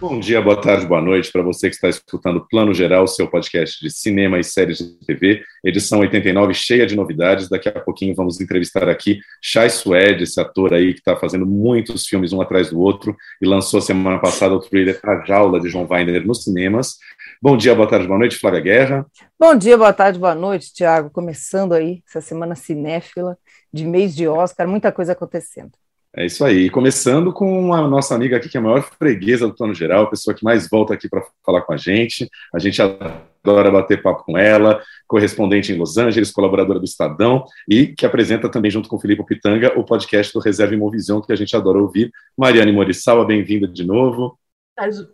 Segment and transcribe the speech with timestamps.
[0.00, 3.84] Bom dia, boa tarde, boa noite para você que está escutando Plano Geral, seu podcast
[3.84, 7.48] de cinema e séries de TV, edição 89, cheia de novidades.
[7.48, 12.06] Daqui a pouquinho vamos entrevistar aqui Shai Suede, esse ator aí que está fazendo muitos
[12.06, 15.88] filmes um atrás do outro e lançou semana passada o trailer A Jaula de João
[15.90, 16.98] Weiner nos cinemas.
[17.42, 19.06] Bom dia, boa tarde, boa noite, Flávia Guerra.
[19.36, 21.10] Bom dia, boa tarde, boa noite, Tiago.
[21.10, 23.36] Começando aí essa semana cinéfila
[23.72, 25.72] de mês de Oscar, muita coisa acontecendo.
[26.16, 26.70] É isso aí.
[26.70, 30.10] Começando com a nossa amiga aqui, que é a maior freguesa do plano geral, a
[30.10, 32.28] pessoa que mais volta aqui para falar com a gente.
[32.52, 37.88] A gente adora bater papo com ela, correspondente em Los Angeles, colaboradora do Estadão, e
[37.88, 41.36] que apresenta também, junto com o Filipe Pitanga, o podcast do Reserva Imovisão, que a
[41.36, 42.10] gente adora ouvir.
[42.36, 44.38] Mariane Morissawa, bem-vinda de novo.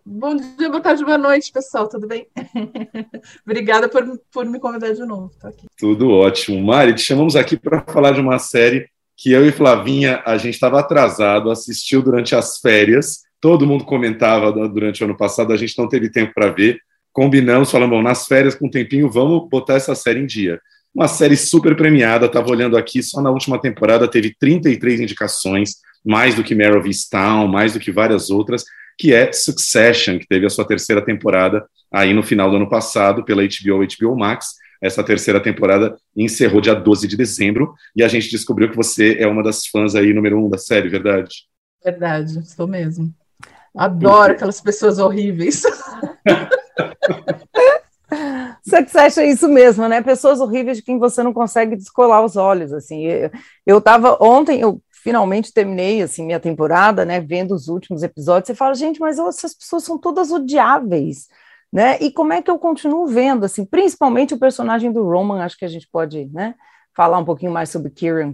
[0.04, 2.28] Bom dia, boa tarde, boa noite, pessoal, tudo bem?
[3.44, 5.32] Obrigada por, por me convidar de novo.
[5.78, 6.62] Tudo ótimo.
[6.62, 10.54] Mari, te chamamos aqui para falar de uma série que eu e Flavinha, a gente
[10.54, 15.76] estava atrasado, assistiu durante as férias, todo mundo comentava durante o ano passado, a gente
[15.78, 16.78] não teve tempo para ver,
[17.12, 20.60] combinamos, falamos, bom, nas férias, com um tempinho, vamos botar essa série em dia.
[20.94, 26.34] Uma série super premiada, estava olhando aqui, só na última temporada teve 33 indicações, mais
[26.34, 28.64] do que of Easttown, mais do que várias outras,
[28.98, 33.24] que é Succession, que teve a sua terceira temporada aí no final do ano passado
[33.24, 34.54] pela HBO HBO Max,
[34.84, 39.26] essa terceira temporada encerrou dia 12 de dezembro e a gente descobriu que você é
[39.26, 41.46] uma das fãs aí número um da série, verdade?
[41.82, 43.10] Verdade, sou mesmo.
[43.74, 45.62] Adoro aquelas pessoas horríveis.
[48.62, 50.02] Succession é isso mesmo, né?
[50.02, 53.04] Pessoas horríveis de quem você não consegue descolar os olhos, assim.
[53.64, 57.20] Eu estava ontem, eu finalmente terminei assim minha temporada, né?
[57.20, 61.26] Vendo os últimos episódios, você fala, gente, mas essas pessoas são todas odiáveis
[61.74, 61.98] né?
[62.00, 65.64] E como é que eu continuo vendo, assim, principalmente o personagem do Roman, acho que
[65.64, 66.54] a gente pode, né,
[66.94, 68.32] falar um pouquinho mais sobre Kieran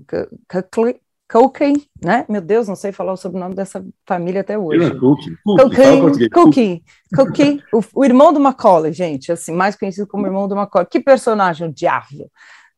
[1.26, 2.26] Culkin, né?
[2.28, 4.80] Meu Deus, não sei falar o sobrenome dessa família até hoje.
[4.80, 6.28] Kieran Culkin.
[6.28, 6.82] Culkin,
[7.16, 10.86] Culkin, o, o irmão do Macaulay, gente, assim, mais conhecido como irmão do Macaulay.
[10.90, 12.30] Que personagem odiável.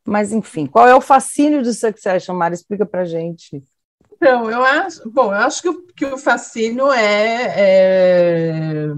[0.06, 2.54] Mas, enfim, qual é o fascínio de Succession, Mara?
[2.54, 3.64] Explica pra gente.
[4.12, 8.94] Então, eu acho, bom, eu acho que o, que o fascínio é, é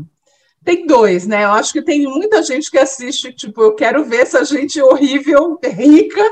[0.64, 1.44] tem dois, né?
[1.44, 5.58] Eu acho que tem muita gente que assiste, tipo, eu quero ver essa gente horrível,
[5.62, 6.22] rica,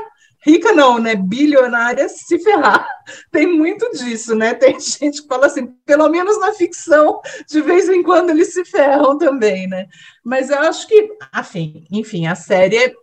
[0.43, 1.15] rica não, né?
[1.15, 2.87] Bilionária se ferrar.
[3.31, 4.53] Tem muito disso, né?
[4.53, 8.65] Tem gente que fala assim, pelo menos na ficção, de vez em quando eles se
[8.65, 9.85] ferram também, né?
[10.23, 12.93] Mas eu acho que, enfim, enfim, a série é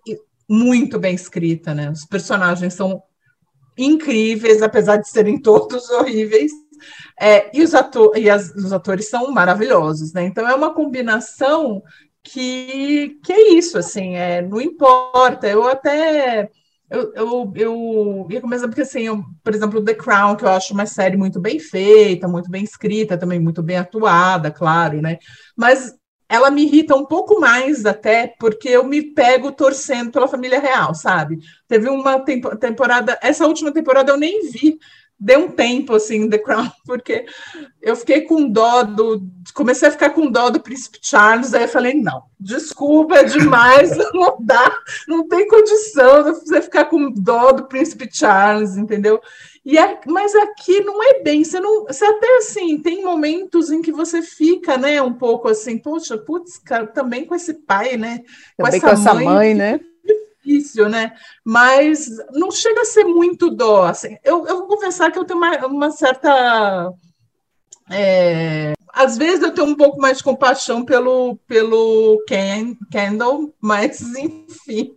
[0.48, 1.90] muito bem escrita, né?
[1.90, 3.00] Os personagens são
[3.78, 6.50] incríveis, apesar de serem todos horríveis.
[7.20, 7.72] É, e os,
[8.16, 10.24] e as, os atores são maravilhosos, né?
[10.24, 11.82] Então é uma combinação
[12.22, 15.46] que, que é isso, assim, é, não importa.
[15.48, 16.50] Eu até
[16.90, 20.74] eu, eu, eu ia começar porque, assim, eu, por exemplo, The Crown, que eu acho
[20.74, 25.18] uma série muito bem feita, muito bem escrita, também muito bem atuada, claro, né?
[25.56, 25.94] Mas
[26.28, 30.94] ela me irrita um pouco mais até porque eu me pego torcendo pela família real,
[30.94, 31.38] sabe?
[31.68, 34.76] Teve uma temporada, essa última temporada eu nem vi,
[35.20, 37.26] deu um tempo assim The Crown, porque
[37.82, 39.22] eu fiquei com dó do.
[39.54, 43.96] Comecei a ficar com dó do príncipe Charles, aí eu falei, não, desculpa, é demais,
[44.14, 44.72] não dá,
[45.06, 49.20] não tem condição de você ficar com dó do príncipe Charles, entendeu?
[49.62, 51.84] E é, mas aqui não é bem, você não.
[51.84, 56.56] Você até assim, tem momentos em que você fica, né, um pouco assim, poxa, putz,
[56.56, 58.20] cara, também com esse pai, né?
[58.56, 59.80] Com também essa com essa mãe, mãe né?
[60.42, 61.12] Difícil, né?
[61.44, 63.84] Mas não chega a ser muito dó.
[63.84, 64.16] Assim.
[64.24, 66.92] Eu, eu vou confessar que eu tenho uma, uma certa.
[67.90, 74.00] É, às vezes eu tenho um pouco mais de compaixão pelo, pelo Ken, Kendall, mas
[74.16, 74.94] enfim,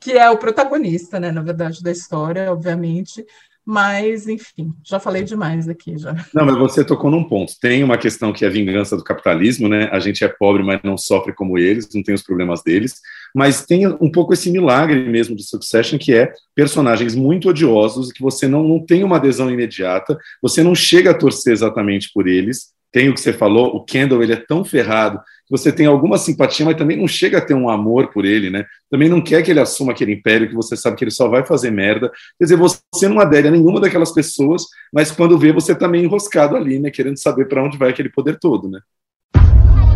[0.00, 1.30] que é o protagonista, né?
[1.30, 3.24] Na verdade, da história, obviamente.
[3.64, 6.14] Mas, enfim, já falei demais aqui já.
[6.34, 7.52] Não, mas você tocou num ponto.
[7.60, 9.88] Tem uma questão que é a vingança do capitalismo, né?
[9.92, 13.00] A gente é pobre, mas não sofre como eles, não tem os problemas deles.
[13.34, 18.20] Mas tem um pouco esse milagre mesmo de Succession, que é personagens muito odiosos, que
[18.20, 22.72] você não, não tem uma adesão imediata, você não chega a torcer exatamente por eles,
[22.92, 25.18] tem o que você falou, o Kendall ele é tão ferrado
[25.52, 28.64] você tem alguma simpatia, mas também não chega a ter um amor por ele, né?
[28.90, 31.44] Também não quer que ele assuma aquele império que você sabe que ele só vai
[31.44, 32.10] fazer merda.
[32.38, 36.04] Quer dizer, você não adere a nenhuma daquelas pessoas, mas quando vê você tá meio
[36.04, 36.90] enroscado ali, né?
[36.90, 38.80] Querendo saber para onde vai aquele poder todo, né?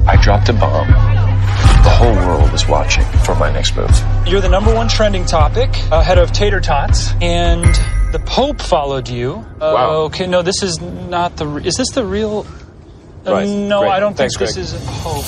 [0.07, 0.87] I dropped a bomb.
[1.85, 3.91] The whole world is watching for my next move.
[4.27, 7.65] You're the number one trending topic, ahead of tater tots, and
[8.13, 9.45] the Pope followed you.
[9.59, 9.91] Uh, Wow.
[10.09, 11.47] Okay, no, this is not the.
[11.65, 12.45] Is this the real?
[13.27, 13.97] Right, no, great.
[13.97, 15.27] I don't Thanks, think this is a Pope.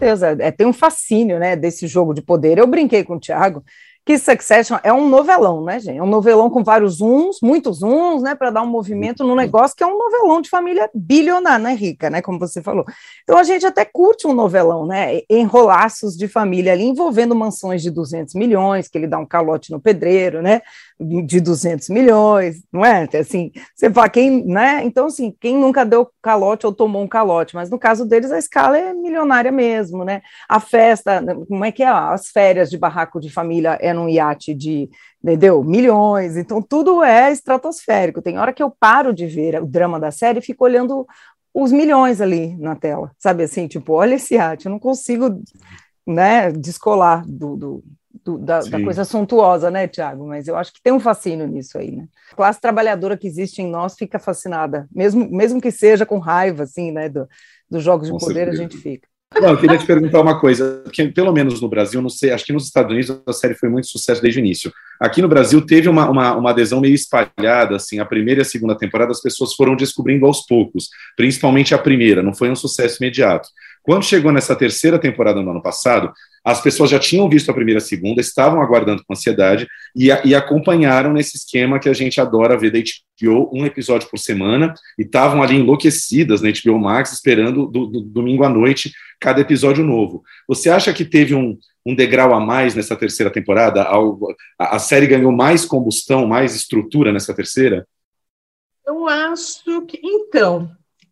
[0.00, 2.56] Deus, é, é, tem um fascínio, né, desse jogo de poder.
[2.56, 3.62] Eu brinquei com o Thiago
[4.04, 5.98] que Succession é um novelão, né, gente?
[5.98, 9.76] É um novelão com vários zooms, muitos zooms, né, para dar um movimento no negócio
[9.76, 12.84] que é um novelão de família bilionária, né, rica, né, como você falou.
[13.22, 17.90] Então a gente até curte um novelão, né, enrolaços de família ali envolvendo mansões de
[17.90, 20.62] 200 milhões, que ele dá um calote no pedreiro, né,
[21.00, 23.08] de 200 milhões, não é?
[23.18, 24.84] Assim, você fala quem, né?
[24.84, 28.38] Então assim, quem nunca deu calote ou tomou um calote, mas no caso deles a
[28.38, 30.20] escala é milionária mesmo, né?
[30.48, 31.88] A festa, como é que é?
[31.88, 34.90] As férias de barraco de família é num iate de,
[35.24, 35.64] entendeu?
[35.64, 38.20] Milhões, então tudo é estratosférico.
[38.20, 41.06] Tem hora que eu paro de ver o drama da série e fico olhando
[41.54, 45.42] os milhões ali na tela, sabe assim, tipo, olha esse iate, eu não consigo,
[46.06, 47.84] né, descolar do, do,
[48.24, 50.26] do da, da, coisa suntuosa, né, Tiago?
[50.26, 52.06] Mas eu acho que tem um fascínio nisso aí, né?
[52.32, 56.64] A classe trabalhadora que existe em nós fica fascinada, mesmo, mesmo que seja com raiva,
[56.64, 57.28] assim, né, do,
[57.70, 58.58] dos jogos de Com poder, certeza.
[58.58, 59.08] a gente fica.
[59.38, 62.44] Não, eu queria te perguntar uma coisa, porque pelo menos no Brasil, não sei, acho
[62.44, 64.72] que nos Estados Unidos a série foi muito sucesso desde o início.
[64.98, 68.44] Aqui no Brasil teve uma, uma, uma adesão meio espalhada, assim, a primeira e a
[68.44, 73.00] segunda temporada as pessoas foram descobrindo aos poucos, principalmente a primeira, não foi um sucesso
[73.00, 73.48] imediato.
[73.82, 76.12] Quando chegou nessa terceira temporada no ano passado,
[76.44, 80.08] as pessoas já tinham visto a primeira e a segunda, estavam aguardando com ansiedade e,
[80.24, 84.72] e acompanharam nesse esquema que a gente adora ver da HBO, um episódio por semana,
[84.98, 89.84] e estavam ali enlouquecidas na HBO Max, esperando do, do- domingo à noite cada episódio
[89.84, 90.22] novo.
[90.48, 93.82] Você acha que teve um, um degrau a mais nessa terceira temporada?
[94.58, 97.86] A, a série ganhou mais combustão, mais estrutura nessa terceira?
[98.86, 100.00] Eu acho que.
[100.02, 100.70] Então,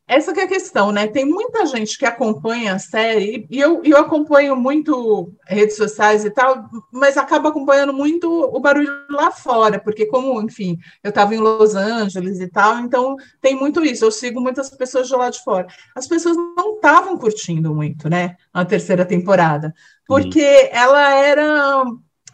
[0.09, 1.07] essa é a questão, né?
[1.07, 6.31] Tem muita gente que acompanha a série, e eu, eu acompanho muito redes sociais e
[6.31, 11.39] tal, mas acaba acompanhando muito o barulho lá fora, porque, como, enfim, eu estava em
[11.39, 14.03] Los Angeles e tal, então tem muito isso.
[14.05, 15.67] Eu sigo muitas pessoas de lá de fora.
[15.95, 18.37] As pessoas não estavam curtindo muito, né?
[18.53, 19.75] A terceira temporada,
[20.07, 21.85] porque ela era.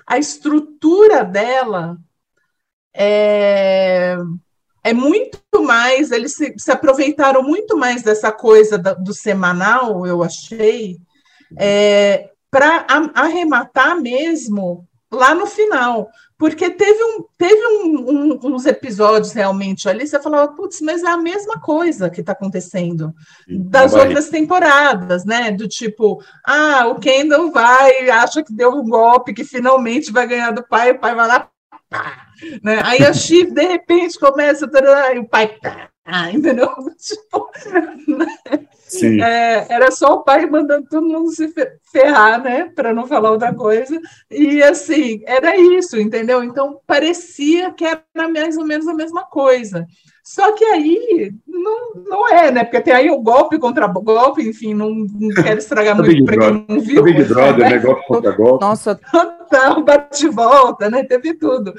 [0.06, 1.96] A estrutura dela
[2.94, 4.16] é,
[4.84, 10.22] é muito mais, eles se, se aproveitaram muito mais dessa coisa da- do semanal, eu
[10.22, 10.98] achei,
[11.58, 16.08] é, para arrematar mesmo lá no final.
[16.36, 21.08] Porque teve, um, teve um- um- uns episódios realmente ali, você falava, putz, mas é
[21.08, 23.14] a mesma coisa que está acontecendo
[23.48, 25.52] das Uma outras temporadas, né?
[25.52, 30.50] Do tipo, ah, o Kendall vai, acha que deu um golpe, que finalmente vai ganhar
[30.50, 31.48] do pai, o pai vai lá,
[31.88, 32.23] pá,
[32.62, 32.80] né?
[32.84, 34.68] Aí a Chief, de repente, começa,
[35.14, 36.68] e o pai, pá, entendeu?
[36.98, 37.48] Tipo,
[38.86, 39.20] Sim.
[39.22, 42.70] é, era só o pai mandando todo mundo se fe- ferrar, né?
[42.74, 43.98] Para não falar outra coisa.
[44.30, 46.44] E assim, era isso, entendeu?
[46.44, 49.86] Então parecia que era mais ou menos a mesma coisa.
[50.22, 52.64] Só que aí não, não é, né?
[52.64, 56.38] Porque tem aí o golpe contra golpe, enfim, não, não quero estragar Big muito para
[56.38, 57.02] quem não viu.
[57.02, 57.70] O Big Brother, né?
[57.70, 57.78] né?
[57.78, 58.64] Golpe contra golpe.
[58.64, 58.98] Nossa,
[59.54, 61.04] Total, bate e volta, né?
[61.04, 61.72] Teve tudo.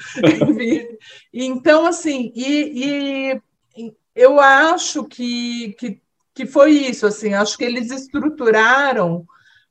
[1.33, 3.41] Então, assim, e,
[3.75, 6.01] e eu acho que, que,
[6.33, 9.25] que foi isso, assim, acho que eles estruturaram,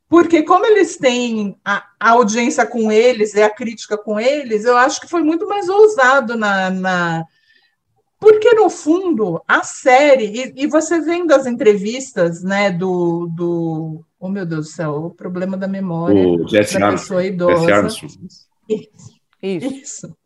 [0.08, 4.76] porque como eles têm a, a audiência com eles e a crítica com eles, eu
[4.76, 6.70] acho que foi muito mais ousado na.
[6.70, 7.24] na
[8.20, 14.04] porque, no fundo, a série, e, e você vendo as entrevistas né, do, do.
[14.26, 16.96] Oh, meu Deus do céu, o problema da memória O Jesse da Armstrong.
[16.96, 17.74] pessoa Jesse idosa.
[17.74, 18.28] Armstrong.
[18.70, 19.14] isso.
[19.42, 20.16] Isso,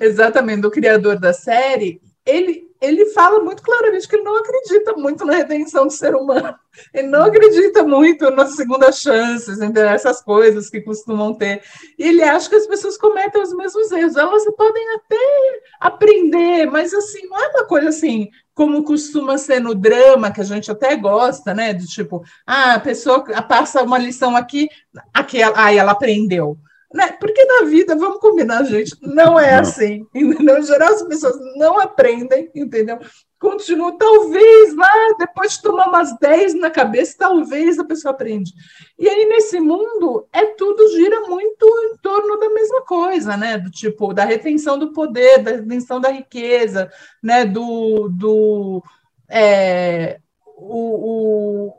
[0.00, 5.24] exatamente, do criador da série, ele, ele fala muito claramente que ele não acredita muito
[5.24, 6.54] na redenção do ser humano.
[6.94, 11.60] Ele não acredita muito nas segundas chances, essas coisas que costumam ter.
[11.98, 14.14] E ele acha que as pessoas cometem os mesmos erros.
[14.14, 19.72] Elas podem até aprender, mas assim, não é uma coisa assim, como costuma ser no
[19.72, 21.72] drama, que a gente até gosta, né?
[21.72, 24.68] Do tipo, ah, a pessoa passa uma lição aqui,
[25.14, 26.58] aqui aí ela aprendeu.
[26.92, 27.12] Né?
[27.20, 29.60] Porque na vida, vamos combinar, gente, não é Não.
[29.60, 30.04] assim.
[30.12, 30.58] Entendeu?
[30.58, 32.98] Em geral, as pessoas não aprendem, entendeu?
[33.40, 38.52] Continuam, talvez lá, depois de tomar umas 10 na cabeça, talvez a pessoa aprende.
[38.98, 43.56] E aí, nesse mundo, é tudo gira muito em torno da mesma coisa, né?
[43.56, 46.90] Do tipo, da retenção do poder, da retenção da riqueza,
[47.22, 47.44] né?
[47.44, 48.08] Do.
[48.08, 48.82] do
[49.28, 50.18] é,
[50.56, 51.74] o, o-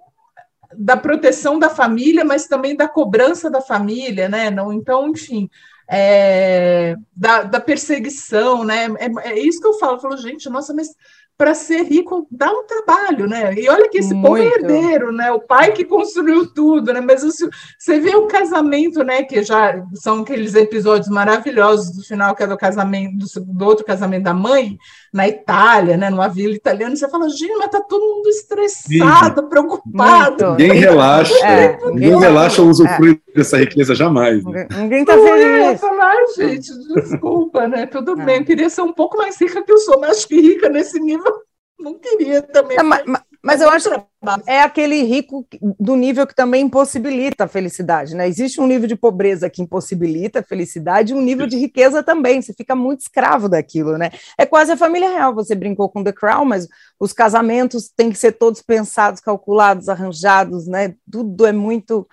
[0.77, 4.51] da proteção da família, mas também da cobrança da família, né?
[4.51, 5.49] Não, então, enfim,
[5.89, 8.85] é, da, da perseguição, né?
[8.99, 9.95] É, é isso que eu falo.
[9.95, 10.89] Eu falo, gente, nossa, mas
[11.39, 13.53] para ser rico dá um trabalho, né?
[13.53, 14.27] E olha que esse Muito.
[14.27, 15.31] povo é herdeiro, né?
[15.31, 16.99] O pai que construiu tudo, né?
[16.99, 19.23] Mas isso, você vê o casamento, né?
[19.23, 23.85] Que já são aqueles episódios maravilhosos do final, que é do casamento, do, do outro
[23.85, 24.77] casamento da mãe,
[25.13, 26.09] na Itália, né?
[26.09, 30.45] Numa vila italiana, você fala, gente, mas tá todo mundo estressado, preocupado.
[30.45, 30.61] Muito.
[30.61, 34.43] Ninguém relaxa, É, ninguém ninguém- relaxa ou usufrui dessa riqueza jamais.
[34.45, 34.67] né?
[34.69, 35.81] Ninguém- Ninguém tá Não é, feliz.
[35.81, 37.85] falar, "Ai, gente, desculpa, né?
[37.85, 38.25] Tudo É.
[38.25, 40.69] bem, eu queria ser um pouco mais rica que eu sou, mas acho que rica
[40.69, 41.33] nesse nível
[41.79, 42.77] não queria também.
[42.77, 44.01] É, ma- ma- mas eu acho que
[44.47, 45.47] é aquele rico
[45.79, 48.27] do nível que também impossibilita a felicidade, né?
[48.27, 52.41] Existe um nível de pobreza que impossibilita a felicidade e um nível de riqueza também.
[52.41, 54.11] Você fica muito escravo daquilo, né?
[54.37, 55.33] É quase a família real.
[55.35, 56.67] Você brincou com The Crown, mas
[56.99, 60.95] os casamentos têm que ser todos pensados, calculados, arranjados, né?
[61.09, 62.05] Tudo é muito.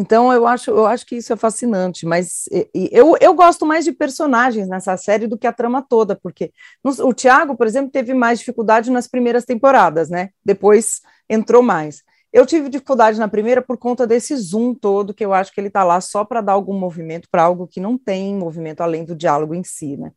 [0.00, 2.44] Então eu acho, eu acho que isso é fascinante, mas
[2.92, 6.52] eu, eu gosto mais de personagens nessa série do que a trama toda, porque
[6.84, 10.30] no- o Thiago, por exemplo, teve mais dificuldade nas primeiras temporadas, né?
[10.44, 12.04] Depois entrou mais.
[12.32, 15.66] Eu tive dificuldade na primeira por conta desse zoom todo, que eu acho que ele
[15.66, 19.16] está lá só para dar algum movimento para algo que não tem movimento além do
[19.16, 20.12] diálogo em si, né?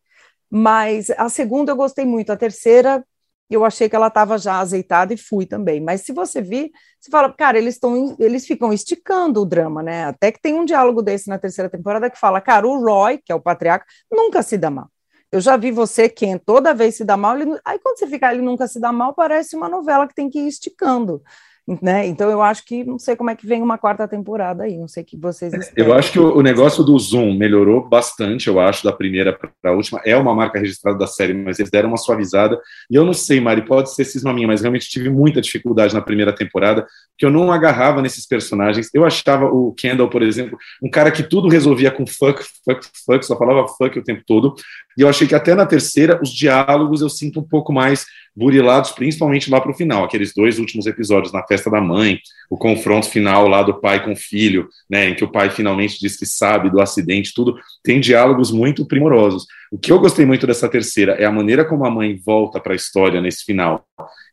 [0.50, 3.04] Mas a segunda eu gostei muito, a terceira
[3.54, 5.80] eu achei que ela estava já azeitada e fui também.
[5.80, 10.04] Mas se você vir, você fala, cara, eles estão, eles ficam esticando o drama, né?
[10.04, 13.32] Até que tem um diálogo desse na terceira temporada que fala, cara, o Roy, que
[13.32, 14.88] é o patriarca, nunca se dá mal.
[15.30, 18.30] Eu já vi você, Ken, toda vez se dá mal, ele, aí quando você fica,
[18.32, 21.22] ele nunca se dá mal, parece uma novela que tem que ir esticando.
[21.80, 22.08] Né?
[22.08, 24.88] Então eu acho que não sei como é que vem uma quarta temporada aí, não
[24.88, 25.90] sei o que vocês esperam.
[25.90, 29.70] Eu acho que o, o negócio do Zoom melhorou bastante, eu acho, da primeira para
[29.70, 30.00] a última.
[30.04, 32.60] É uma marca registrada da série, mas eles deram uma suavizada.
[32.90, 36.00] E eu não sei, Mari, pode ser cisma minha, mas realmente tive muita dificuldade na
[36.00, 38.88] primeira temporada, porque eu não agarrava nesses personagens.
[38.92, 43.24] Eu achava o Kendall, por exemplo, um cara que tudo resolvia com fuck, fuck, fuck,
[43.24, 44.56] só falava fuck o tempo todo.
[44.98, 48.92] E eu achei que até na terceira, os diálogos eu sinto um pouco mais burilados,
[48.92, 52.18] principalmente lá para o final, aqueles dois últimos episódios, na festa da mãe,
[52.50, 55.98] o confronto final lá do pai com o filho, né, em que o pai finalmente
[56.00, 59.46] diz que sabe do acidente, tudo, tem diálogos muito primorosos.
[59.70, 62.72] O que eu gostei muito dessa terceira é a maneira como a mãe volta para
[62.72, 63.86] a história nesse final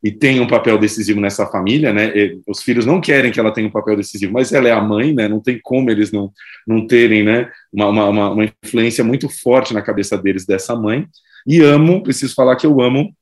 [0.03, 2.11] e tem um papel decisivo nessa família, né?
[2.47, 5.13] Os filhos não querem que ela tenha um papel decisivo, mas ela é a mãe,
[5.13, 5.27] né?
[5.27, 6.31] Não tem como eles não,
[6.65, 7.49] não terem, né?
[7.71, 11.05] Uma, uma, uma influência muito forte na cabeça deles dessa mãe.
[11.45, 13.13] E amo, preciso falar que eu amo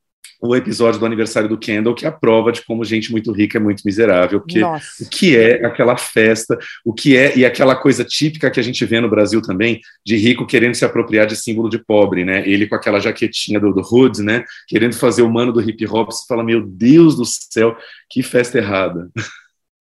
[0.42, 3.58] o episódio do aniversário do Kendall, que é a prova de como gente muito rica
[3.58, 5.04] é muito miserável, porque Nossa.
[5.04, 8.86] o que é aquela festa, o que é, e aquela coisa típica que a gente
[8.86, 12.48] vê no Brasil também, de rico querendo se apropriar de símbolo de pobre, né?
[12.48, 14.44] Ele com aquela jaquetinha do, do Hood, né?
[14.68, 17.76] Querendo fazer o mano do hip hop, você fala, meu Deus do céu,
[18.10, 19.10] que festa errada.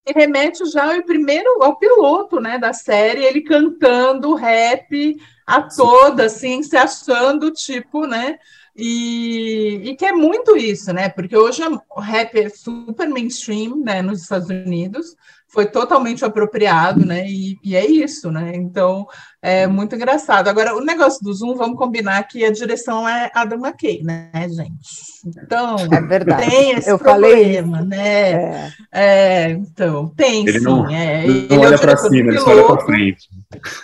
[0.09, 6.27] E remete já ao primeiro, ao piloto, né, da série, ele cantando rap a toda,
[6.27, 8.39] assim, se achando, tipo, né,
[8.77, 11.09] e, e que é muito isso, né?
[11.09, 15.17] Porque hoje o rap é super mainstream, né, nos Estados Unidos,
[15.49, 17.27] foi totalmente apropriado, né?
[17.27, 18.53] E, e, é isso, né?
[18.55, 19.07] Então
[19.41, 20.49] é muito engraçado.
[20.49, 24.91] Agora, o negócio do Zoom, vamos combinar que a direção é Adam McKay, né, gente?
[25.25, 26.51] Então, é verdade.
[26.51, 28.33] tem esse Eu problema, falei né?
[28.33, 28.73] É.
[28.93, 30.65] É, então, tem ele sim.
[30.65, 33.29] Não, é, não ele olha é para cima, ele só olha para frente.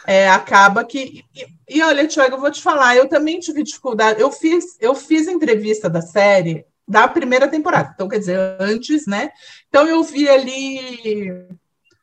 [0.06, 1.24] É, acaba que.
[1.72, 4.20] E, olha, Tiago, eu vou te falar, eu também tive dificuldade.
[4.20, 9.30] Eu fiz, eu fiz entrevista da série da primeira temporada, então quer dizer, antes, né?
[9.68, 11.46] Então eu vi ali.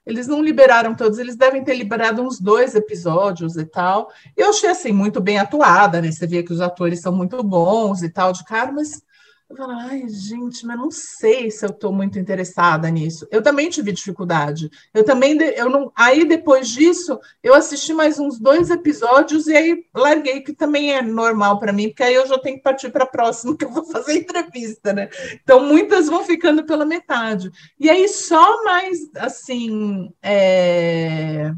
[0.05, 4.11] Eles não liberaram todos, eles devem ter liberado uns dois episódios e tal.
[4.35, 6.11] Eu achei assim muito bem atuada, né?
[6.11, 9.03] Você vê que os atores são muito bons e tal de cara, mas
[9.49, 13.27] eu falo, ai, gente, mas não sei se eu estou muito interessada nisso.
[13.31, 14.69] Eu também tive dificuldade.
[14.93, 15.91] Eu também, eu não.
[15.95, 21.01] Aí depois disso, eu assisti mais uns dois episódios e aí larguei, que também é
[21.01, 23.71] normal para mim, porque aí eu já tenho que partir para a próxima, que eu
[23.71, 25.09] vou fazer entrevista, né?
[25.43, 27.49] Então muitas vão ficando pela metade.
[27.79, 30.13] E aí só mais assim.
[30.21, 31.51] É...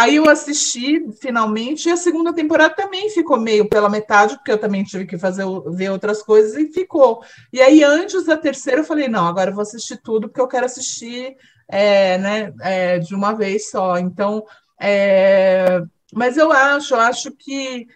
[0.00, 4.56] Aí eu assisti finalmente, e a segunda temporada também ficou meio pela metade, porque eu
[4.56, 7.22] também tive que fazer ver outras coisas e ficou.
[7.52, 10.48] E aí, antes da terceira, eu falei: não, agora eu vou assistir tudo, porque eu
[10.48, 11.36] quero assistir
[11.68, 13.98] é, né, é, de uma vez só.
[13.98, 14.42] Então,
[14.80, 15.82] é,
[16.14, 17.86] mas eu acho, eu acho que.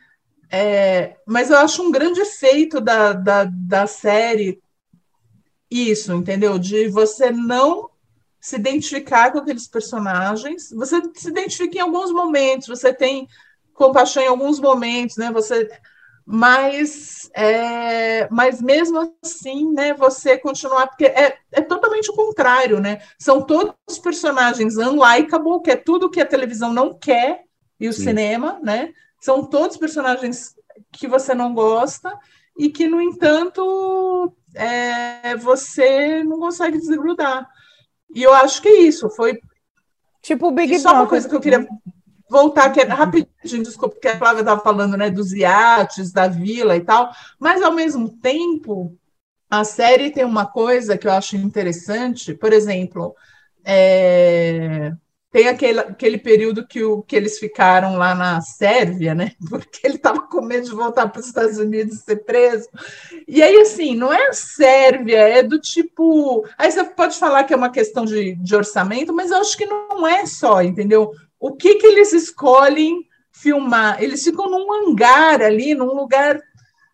[0.50, 4.61] É, mas eu acho um grande efeito da, da, da série
[5.70, 6.58] isso, entendeu?
[6.58, 7.88] De você não
[8.44, 10.68] se identificar com aqueles personagens.
[10.72, 13.26] Você se identifica em alguns momentos, você tem
[13.72, 15.32] compaixão em alguns momentos, né?
[15.32, 15.66] Você,
[16.26, 19.94] mas, é, mas mesmo assim, né?
[19.94, 23.00] Você continuar porque é, é totalmente o contrário, né?
[23.18, 27.44] São todos personagens unlikable, que é tudo que a televisão não quer
[27.80, 28.04] e o Sim.
[28.04, 28.92] cinema, né?
[29.22, 30.54] São todos personagens
[30.92, 32.12] que você não gosta
[32.58, 37.48] e que, no entanto, é, você não consegue desgrudar.
[38.14, 39.40] E eu acho que é isso, foi.
[40.23, 41.66] Tipo o Big e só uma coisa que eu queria
[42.30, 46.76] voltar, que é rapidinho, desculpa, porque a Flávia estava falando né, dos iates, da vila
[46.76, 48.97] e tal, mas ao mesmo tempo,
[49.50, 53.14] a série tem uma coisa que eu acho interessante, por exemplo,
[53.64, 54.92] é,
[55.35, 59.33] tem aquele, aquele período que, o, que eles ficaram lá na Sérvia, né?
[59.50, 62.69] Porque ele estava com medo de voltar para os Estados Unidos e ser preso.
[63.26, 66.47] E aí, assim, não é a Sérvia, é do tipo.
[66.57, 69.67] Aí você pode falar que é uma questão de, de orçamento, mas eu acho que
[69.67, 71.11] não é só, entendeu?
[71.41, 74.00] O que, que eles escolhem filmar?
[74.00, 76.41] Eles ficam num hangar ali, num lugar,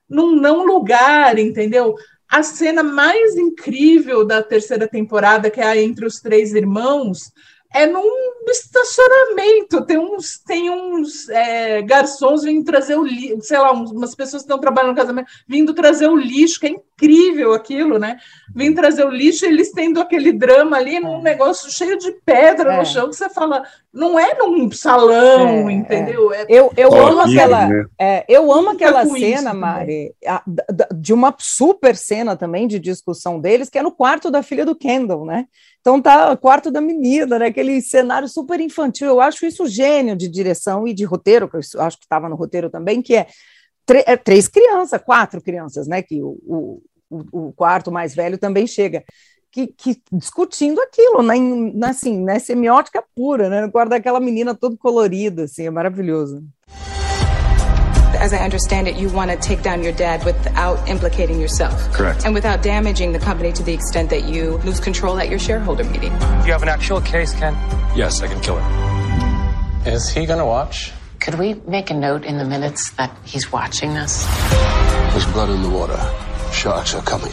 [0.09, 1.95] num não lugar, entendeu?
[2.27, 7.31] A cena mais incrível da terceira temporada, que é a entre os três irmãos,
[7.73, 9.85] é num estacionamento.
[9.85, 14.47] Tem uns, tem uns é, garçons vindo trazer o lixo, sei lá, umas pessoas que
[14.47, 18.19] estão trabalhando no casamento, vindo trazer o lixo, que é incrível aquilo, né?
[18.55, 21.23] Vindo trazer o lixo, eles tendo aquele drama ali num é.
[21.23, 22.79] negócio cheio de pedra é.
[22.79, 23.63] no chão, que você fala,
[23.93, 26.33] não é num salão, é, entendeu?
[26.33, 26.47] É.
[26.49, 28.25] eu eu amo aquela, né?
[28.29, 30.43] eu amo aquela cena, Mari, a,
[30.95, 34.75] de uma super cena também de discussão deles, que é no quarto da filha do
[34.75, 35.47] Kendall, né?
[35.81, 37.47] Então tá quarto da menina, né?
[37.47, 39.09] Aquele cenário super infantil.
[39.09, 42.37] Eu acho isso gênio de direção e de roteiro, que eu acho que estava no
[42.37, 43.27] roteiro também, que é,
[44.07, 46.03] é, três crianças, quatro crianças, né?
[46.03, 46.39] Que o,
[47.11, 49.03] o, o quarto mais velho também chega.
[49.51, 51.35] Que, que, discutindo aquilo, na,
[51.75, 53.63] na, assim, na semiótica pura, né?
[53.63, 56.45] No quarto daquela menina todo colorida, assim, é maravilhoso.
[58.21, 61.91] As I understand it, you want to take down your dad without implicating yourself.
[61.93, 62.25] Correct.
[62.27, 65.85] And without damaging the company to the extent that you lose control at your shareholder
[65.85, 66.13] meeting.
[66.19, 67.55] Do you have an actual case, Ken?
[67.97, 69.91] Yes, I can kill her.
[69.91, 70.93] Is he gonna watch?
[71.21, 74.27] Could we make a note in the minutes that he's watching us?
[75.13, 75.99] There's blood in the water.
[76.53, 77.33] Sharks are coming.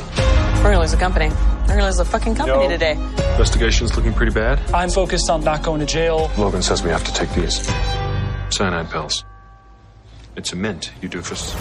[0.57, 1.29] We're gonna lose a company.
[1.61, 2.69] We're gonna lose a fucking company Yo.
[2.69, 2.93] today.
[3.31, 4.59] Investigation's looking pretty bad.
[4.73, 6.31] I'm focused on not going to jail.
[6.37, 7.65] Logan says we have to take these
[8.49, 9.25] cyanide pills.
[10.37, 11.55] It's a mint, you doofus.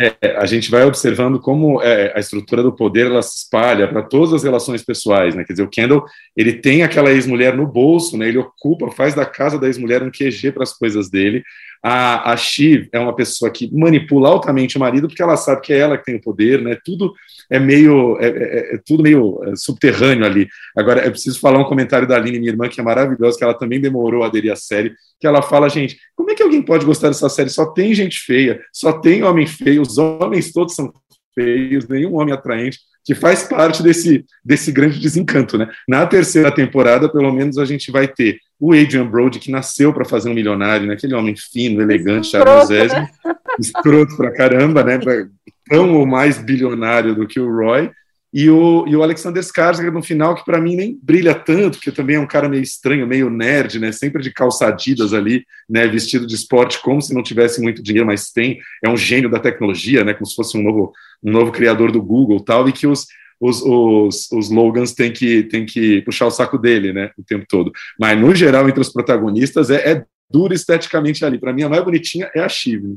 [0.00, 4.00] É, a gente vai observando como é, a estrutura do poder ela se espalha para
[4.00, 5.44] todas as relações pessoais, né?
[5.44, 8.28] Quer dizer, o Kendall ele tem aquela ex-mulher no bolso, né?
[8.28, 11.42] Ele ocupa, faz da casa da ex-mulher um QG para as coisas dele.
[11.82, 15.72] A, a Shiv é uma pessoa que manipula altamente o marido porque ela sabe que
[15.72, 16.76] é ela que tem o poder, né?
[16.84, 17.14] Tudo
[17.48, 20.46] é meio, é, é, é tudo meio é, subterrâneo ali.
[20.76, 23.54] Agora, é preciso falar um comentário da Aline, minha irmã, que é maravilhosa, que ela
[23.54, 26.84] também demorou a aderir à série, que ela fala, gente, como é que alguém pode
[26.84, 27.48] gostar dessa série?
[27.48, 30.92] Só tem gente feia, só tem homem feio, os homens todos são
[31.34, 35.68] feios, nenhum homem atraente, que faz parte desse, desse grande desencanto, né?
[35.88, 40.04] Na terceira temporada, pelo menos, a gente vai ter o Adrian Brody, que nasceu para
[40.04, 40.94] fazer um milionário, né?
[40.94, 43.08] aquele homem fino, elegante, charmosésimo,
[43.58, 44.98] escroto pra caramba, né?
[45.68, 47.90] Tão ou mais bilionário do que o Roy,
[48.32, 51.90] e o, e o Alexander Skarsgård no final, que para mim nem brilha tanto, porque
[51.90, 53.90] também é um cara meio estranho, meio nerd, né?
[53.90, 55.88] Sempre de calçadidas ali, né?
[55.88, 58.60] Vestido de esporte, como se não tivesse muito dinheiro, mas tem.
[58.84, 60.14] É um gênio da tecnologia, né?
[60.14, 63.06] Como se fosse um novo, um novo criador do Google tal, e que os,
[63.40, 67.10] os, os, os Logans têm que, têm que puxar o saco dele, né?
[67.18, 67.72] O tempo todo.
[67.98, 71.38] Mas, no geral, entre os protagonistas, é, é duro esteticamente ali.
[71.38, 72.96] Para mim, a mais bonitinha é a Shiv.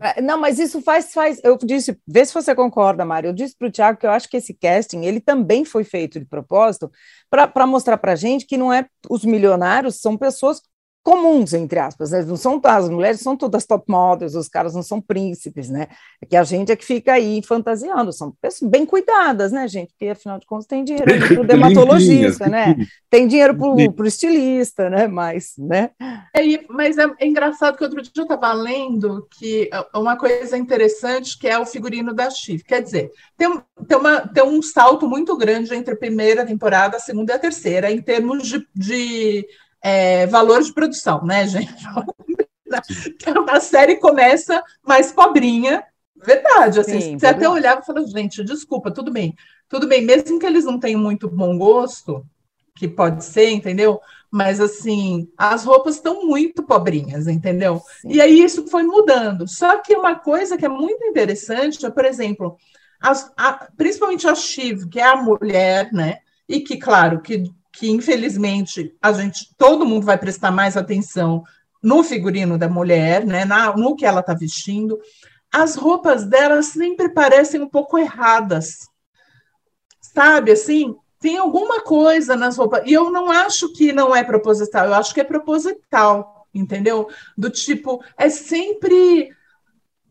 [0.00, 1.40] É, não, mas isso faz, faz.
[1.44, 3.28] Eu disse, vê se você concorda, Mário.
[3.28, 6.18] Eu disse para o Tiago que eu acho que esse casting ele também foi feito
[6.18, 6.90] de propósito
[7.30, 10.62] para mostrar para gente que não é os milionários são pessoas
[11.04, 12.22] comuns, entre aspas, né?
[12.22, 15.88] não são as mulheres são todas top models, os caras não são príncipes, né?
[16.20, 19.90] É que a gente é que fica aí fantasiando, são pessoas bem cuidadas, né, gente?
[19.90, 22.74] Porque afinal de contas tem dinheiro para o dermatologista, né?
[23.10, 25.06] Tem dinheiro para o estilista, né?
[25.06, 25.90] Mas, né?
[26.34, 26.40] É,
[26.70, 31.38] mas é, é, engraçado que outro dia eu estava lendo que é uma coisa interessante
[31.38, 32.64] que é o figurino da Chif.
[32.64, 37.00] Quer dizer, tem, tem, uma, tem um salto muito grande entre a primeira temporada, a
[37.00, 39.46] segunda e a terceira, em termos de, de
[39.84, 41.74] é, valor de produção, né, gente?
[43.50, 45.84] a série começa mais pobrinha,
[46.16, 46.80] verdade.
[46.80, 49.34] Assim, Sim, você até olhava e falava, gente, desculpa, tudo bem,
[49.68, 52.24] tudo bem, mesmo que eles não tenham muito bom gosto,
[52.74, 54.00] que pode ser, entendeu?
[54.30, 57.80] Mas assim, as roupas estão muito pobrinhas, entendeu?
[58.00, 58.08] Sim.
[58.12, 59.46] E aí isso foi mudando.
[59.46, 62.56] Só que uma coisa que é muito interessante é, por exemplo,
[63.00, 66.20] as, a, principalmente a Shiv, que é a mulher, né?
[66.48, 67.44] E que, claro, que
[67.74, 71.42] que infelizmente a gente, todo mundo vai prestar mais atenção
[71.82, 74.98] no figurino da mulher, né, na, no que ela está vestindo,
[75.52, 78.88] as roupas dela sempre parecem um pouco erradas,
[80.00, 80.52] sabe?
[80.52, 84.94] Assim, tem alguma coisa nas roupas e eu não acho que não é proposital, eu
[84.94, 87.08] acho que é proposital, entendeu?
[87.36, 89.30] Do tipo é sempre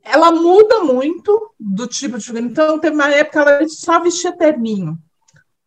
[0.03, 2.43] ela muda muito do tipo de figura.
[2.43, 4.97] Então, teve uma época ela só vestia terninho.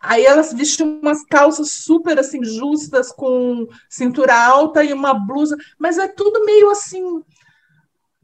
[0.00, 5.98] Aí elas vestiam umas calças super assim justas com cintura alta e uma blusa, mas
[5.98, 7.02] é tudo meio assim.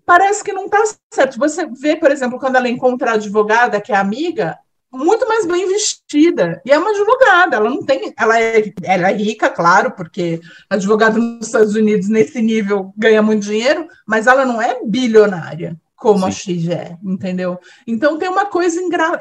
[0.04, 0.82] Parece que não está
[1.12, 1.38] certo.
[1.38, 4.58] Você vê, por exemplo, quando ela encontra a advogada, que é amiga,
[4.92, 6.60] muito mais bem vestida.
[6.64, 8.12] E é uma advogada, ela não tem.
[8.18, 13.44] Ela é, ela é rica, claro, porque advogado nos Estados Unidos, nesse nível, ganha muito
[13.44, 16.26] dinheiro, mas ela não é bilionária como Sim.
[16.26, 17.56] a X é, entendeu?
[17.86, 19.20] Então tem uma coisa engra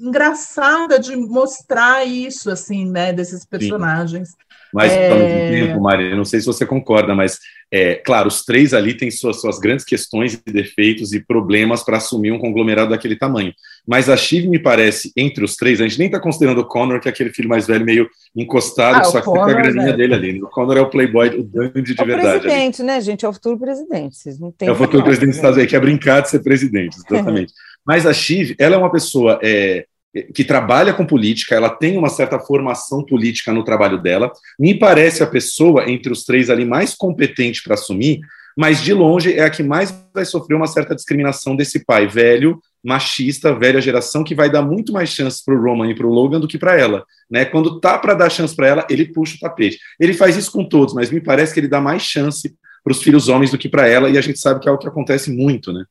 [0.00, 4.30] engraçada de mostrar isso, assim, né, desses personagens.
[4.30, 4.34] Sim.
[4.72, 5.10] Mas, é...
[5.10, 7.38] ao mesmo tempo, Maria, não sei se você concorda, mas,
[7.70, 11.98] é, claro, os três ali têm suas, suas grandes questões e defeitos e problemas para
[11.98, 13.52] assumir um conglomerado daquele tamanho.
[13.86, 17.00] Mas a Shiv me parece, entre os três, a gente nem está considerando o Connor,
[17.00, 19.86] que é aquele filho mais velho, meio encostado, ah, só que Connor, tem a graninha
[19.86, 19.92] né?
[19.92, 20.32] dele ali.
[20.32, 20.40] Né?
[20.42, 22.40] O Connor é o playboy, o dandy de é o verdade.
[22.40, 22.86] presidente, ali.
[22.86, 23.24] né, gente?
[23.26, 24.16] É o futuro presidente.
[24.16, 27.52] Vocês não é o futuro presidente dos Estados Unidos, quer brincar de ser presidente, exatamente.
[27.86, 29.38] Mas a Shiv, ela é uma pessoa...
[29.42, 29.84] É,
[30.32, 34.30] que trabalha com política, ela tem uma certa formação política no trabalho dela.
[34.56, 38.20] Me parece a pessoa entre os três ali mais competente para assumir,
[38.56, 42.60] mas de longe é a que mais vai sofrer uma certa discriminação desse pai velho,
[42.84, 46.12] machista, velha geração, que vai dar muito mais chance para o Roman e para o
[46.12, 47.04] Logan do que para ela.
[47.30, 47.46] Né?
[47.46, 49.78] Quando tá para dar chance para ela, ele puxa o tapete.
[49.98, 53.02] Ele faz isso com todos, mas me parece que ele dá mais chance para os
[53.02, 55.32] filhos homens do que para ela, e a gente sabe que é o que acontece
[55.32, 55.86] muito, né?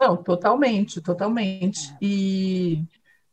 [0.00, 1.92] Não, totalmente, totalmente.
[2.00, 2.84] E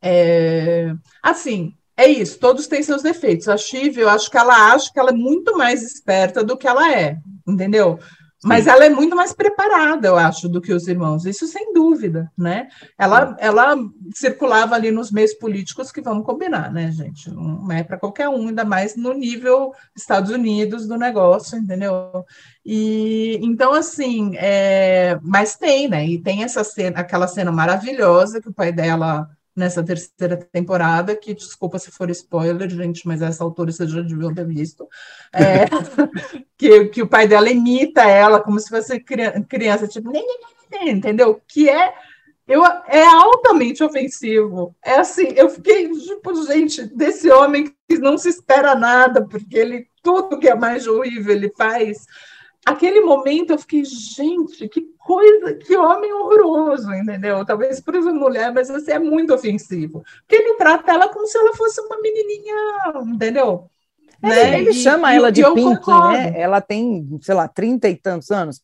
[0.02, 3.48] é, assim, é isso, todos têm seus defeitos.
[3.48, 6.68] A Chive, eu acho que ela acha que ela é muito mais esperta do que
[6.68, 8.00] ela é, entendeu?
[8.46, 12.32] Mas ela é muito mais preparada, eu acho, do que os irmãos, isso sem dúvida,
[12.38, 12.68] né?
[12.96, 13.76] Ela, ela
[14.14, 17.32] circulava ali nos meios políticos que vamos combinar, né, gente?
[17.32, 22.24] Não é para qualquer um, ainda mais no nível Estados Unidos do negócio, entendeu?
[22.64, 26.06] E então, assim, é, mas tem, né?
[26.06, 31.34] E tem essa cena, aquela cena maravilhosa que o pai dela nessa terceira temporada, que
[31.34, 34.88] desculpa se for spoiler, gente, mas essa autora você já deviam ter visto,
[35.34, 35.66] é,
[36.58, 40.12] que, que o pai dela imita ela como se fosse criança, tipo,
[40.84, 41.42] entendeu?
[41.48, 41.94] Que é
[42.48, 44.76] eu, é altamente ofensivo.
[44.84, 49.88] É assim, eu fiquei, tipo, gente, desse homem que não se espera nada, porque ele,
[50.04, 52.06] tudo que é mais horrível, ele faz
[52.66, 57.46] aquele momento eu fiquei, gente, que coisa, que homem horroroso, entendeu?
[57.46, 60.04] Talvez por uma mulher, mas assim, é muito ofensivo.
[60.22, 62.56] Porque ele trata ela como se ela fosse uma menininha,
[63.14, 63.70] entendeu?
[64.24, 64.60] É, né?
[64.60, 66.34] Ele e, chama e, ela de Pink, né?
[66.36, 68.62] Ela tem, sei lá, trinta e tantos anos,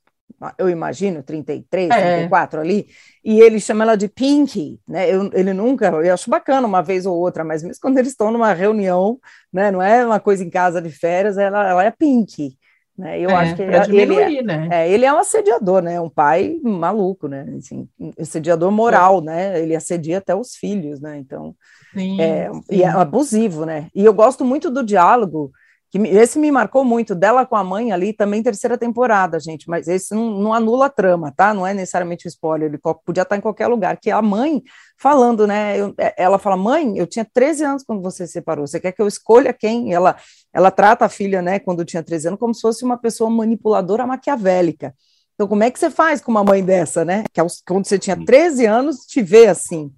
[0.58, 2.16] eu imagino, 33, é.
[2.16, 2.88] 34 ali,
[3.24, 5.14] e ele chama ela de Pinky, né?
[5.14, 8.32] Eu, ele nunca, eu acho bacana uma vez ou outra, mas mesmo quando eles estão
[8.32, 9.20] numa reunião,
[9.54, 9.70] né?
[9.70, 12.58] Não é uma coisa em casa de férias, ela, ela é Pinky.
[12.98, 13.20] Né?
[13.20, 14.70] Eu é, acho que ele, é, né?
[14.72, 16.00] é, ele é um assediador, né?
[16.00, 17.46] Um pai maluco, né?
[17.58, 17.88] Assim,
[18.20, 19.22] assediador moral, é.
[19.24, 19.62] né?
[19.62, 21.18] Ele assedia até os filhos, né?
[21.18, 21.56] Então,
[21.94, 22.62] sim, é, sim.
[22.70, 23.88] e é abusivo, né?
[23.96, 25.52] E eu gosto muito do diálogo
[25.92, 29.90] que esse me marcou muito, dela com a mãe ali, também terceira temporada, gente, mas
[29.90, 31.54] esse não, não anula a trama, tá?
[31.54, 34.64] Não é necessariamente um spoiler, ele podia estar em qualquer lugar, que é a mãe
[34.98, 35.78] falando, né?
[35.78, 38.94] Eu, é, ela fala, mãe, eu tinha 13 anos quando você se separou, você quer
[38.94, 39.94] que eu escolha quem?
[39.94, 40.16] Ela,
[40.54, 44.08] ela trata a filha, né, quando tinha 13 anos, como se fosse uma pessoa manipuladora
[44.08, 44.96] maquiavélica.
[45.36, 47.24] Então, como é que você faz com uma mãe dessa, né?
[47.34, 49.92] Que quando você tinha 13 anos, te vê assim.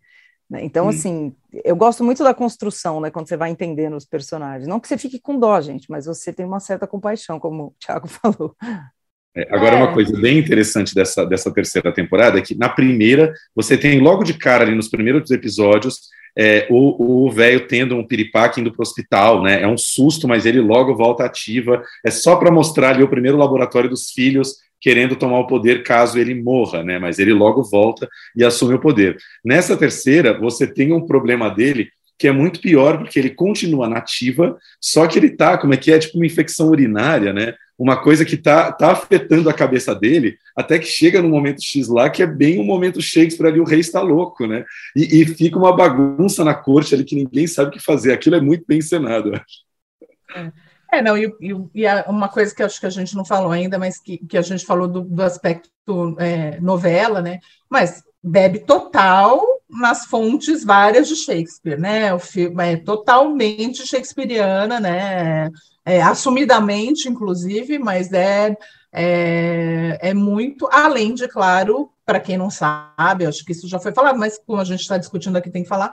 [0.50, 0.64] Né?
[0.64, 3.12] Então, assim, eu gosto muito da construção, né?
[3.12, 4.68] Quando você vai entendendo os personagens.
[4.68, 7.76] Não que você fique com dó, gente, mas você tem uma certa compaixão, como o
[7.80, 8.56] Thiago falou.
[9.36, 9.78] É, agora, é.
[9.78, 14.24] uma coisa bem interessante dessa, dessa terceira temporada é que na primeira, você tem logo
[14.24, 16.02] de cara ali nos primeiros episódios
[16.38, 19.62] é, o velho tendo um piripaque indo para o hospital, né?
[19.62, 21.84] É um susto, mas ele logo volta ativa.
[22.04, 26.20] É só para mostrar ali o primeiro laboratório dos filhos querendo tomar o poder caso
[26.20, 27.00] ele morra, né?
[27.00, 29.16] Mas ele logo volta e assume o poder.
[29.44, 31.88] Nessa terceira, você tem um problema dele
[32.20, 35.90] que é muito pior porque ele continua nativa, só que ele tá, como é que
[35.90, 37.54] é, tipo uma infecção urinária, né?
[37.80, 41.88] Uma coisa que tá, tá afetando a cabeça dele, até que chega no momento X
[41.88, 44.66] lá, que é bem o momento Shakespeare ali, o rei está louco, né?
[44.96, 48.12] E, e fica uma bagunça na corte ali que ninguém sabe o que fazer.
[48.12, 49.64] Aquilo é muito bem encenado, eu acho.
[50.36, 50.73] É.
[50.94, 54.00] É, não, e, e, uma coisa que acho que a gente não falou ainda, mas
[54.00, 55.72] que, que a gente falou do, do aspecto
[56.20, 57.40] é, novela, né?
[57.68, 62.14] Mas bebe total nas fontes várias de Shakespeare, né?
[62.14, 65.50] O filme é totalmente shakespeariana, né?
[65.84, 68.56] É, assumidamente, inclusive, mas é,
[68.94, 73.92] é, é muito, além de, claro, para quem não sabe, acho que isso já foi
[73.94, 75.92] falado, mas como a gente está discutindo aqui, tem que falar,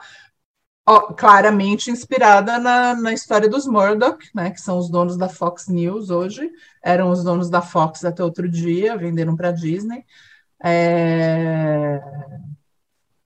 [1.17, 6.11] claramente inspirada na, na história dos Murdoch, né, que são os donos da Fox News
[6.11, 6.51] hoje,
[6.83, 10.05] eram os donos da Fox até outro dia, venderam para Disney.
[10.63, 12.01] é,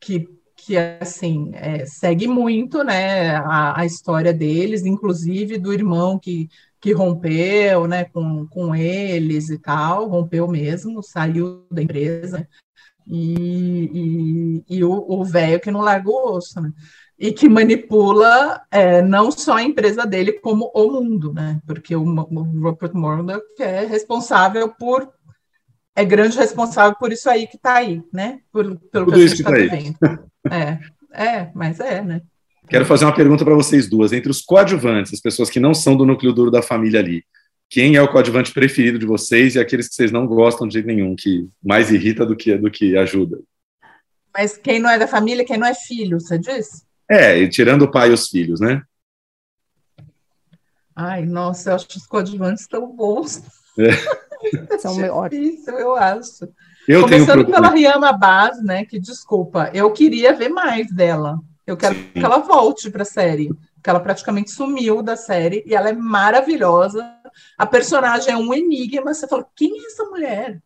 [0.01, 6.49] que, que assim é, segue muito né, a, a, história deles, inclusive do irmão que,
[6.81, 12.47] que rompeu né, com, com eles e tal, rompeu mesmo, saiu da empresa,
[13.07, 13.64] e,
[14.79, 16.73] e, o velho que não larga o osso, né?
[17.19, 21.61] e que manipula é, não só a empresa dele, como o mundo, né?
[21.67, 25.09] Porque o, o Rupert Murdoch é responsável por
[25.97, 28.41] é grande responsável por isso aí que está aí, né?
[28.53, 29.97] Por, pelo Tudo que a gente está tá vivendo.
[30.51, 30.79] É,
[31.13, 32.21] é, mas é, né?
[32.69, 34.13] Quero fazer uma pergunta para vocês duas.
[34.13, 37.23] Entre os coadjuvantes, as pessoas que não são do núcleo duro da família ali,
[37.71, 40.87] quem é o coadjuvante preferido de vocês e aqueles que vocês não gostam de jeito
[40.87, 43.39] nenhum, que mais irrita do que, do que ajuda?
[44.37, 46.83] Mas quem não é da família, quem não é filho, você disse?
[47.09, 48.83] É, e tirando o pai e os filhos, né?
[50.97, 53.43] Ai, nossa, eu acho os coadjuvantes tão bons.
[53.79, 54.79] É.
[54.79, 54.97] São
[55.29, 56.49] difícil, eu acho.
[56.87, 58.85] Eu Começando pela Rihanna Baz, né?
[58.85, 61.39] Que desculpa, eu queria ver mais dela.
[61.67, 62.11] Eu quero Sim.
[62.13, 65.93] que ela volte para a série, porque ela praticamente sumiu da série e ela é
[65.93, 67.11] maravilhosa.
[67.57, 69.15] A personagem é um enigma.
[69.15, 70.61] Você fala, quem é essa mulher?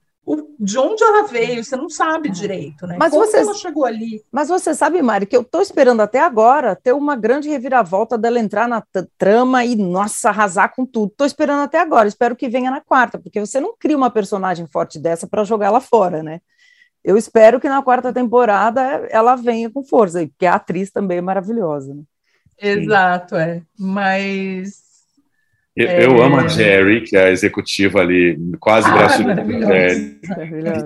[0.58, 2.96] De onde ela veio, você não sabe direito, né?
[2.98, 4.22] Mas Como você, ela chegou ali?
[4.30, 8.38] Mas você sabe, Mari, que eu estou esperando até agora ter uma grande reviravolta dela
[8.38, 8.82] entrar na
[9.16, 11.10] trama e, nossa, arrasar com tudo.
[11.10, 14.66] Estou esperando até agora, espero que venha na quarta, porque você não cria uma personagem
[14.66, 16.40] forte dessa para jogar ela fora, né?
[17.04, 21.22] Eu espero que na quarta temporada ela venha com força, porque a atriz também é
[21.22, 21.94] maravilhosa.
[21.94, 22.02] Né?
[22.60, 23.62] Exato, é.
[23.78, 24.87] Mas
[25.78, 26.04] eu, é...
[26.06, 30.20] eu, amo a Jerry, que é a executiva ali, quase ah, braço de Jerry.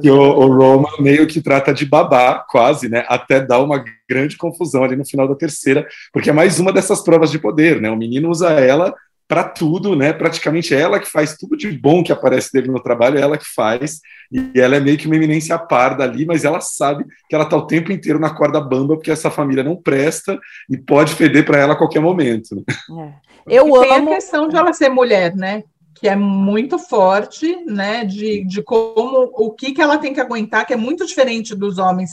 [0.02, 3.04] E o, o Roma meio que trata de babá, quase, né?
[3.08, 7.02] Até dá uma grande confusão ali no final da terceira, porque é mais uma dessas
[7.02, 7.90] provas de poder, né?
[7.90, 8.94] O menino usa ela
[9.32, 10.12] para tudo, né?
[10.12, 13.38] Praticamente é ela que faz tudo de bom que aparece dele no trabalho, é ela
[13.38, 17.34] que faz, e ela é meio que uma eminência parda ali, mas ela sabe que
[17.34, 21.14] ela tá o tempo inteiro na corda bamba, porque essa família não presta e pode
[21.14, 22.62] feder para ela a qualquer momento.
[22.68, 23.12] É.
[23.46, 23.80] Eu e amo.
[23.80, 25.62] Tem a questão de ela ser mulher, né?
[25.94, 28.04] Que é muito forte, né?
[28.04, 31.78] De, de como o que, que ela tem que aguentar, que é muito diferente dos
[31.78, 32.10] homens.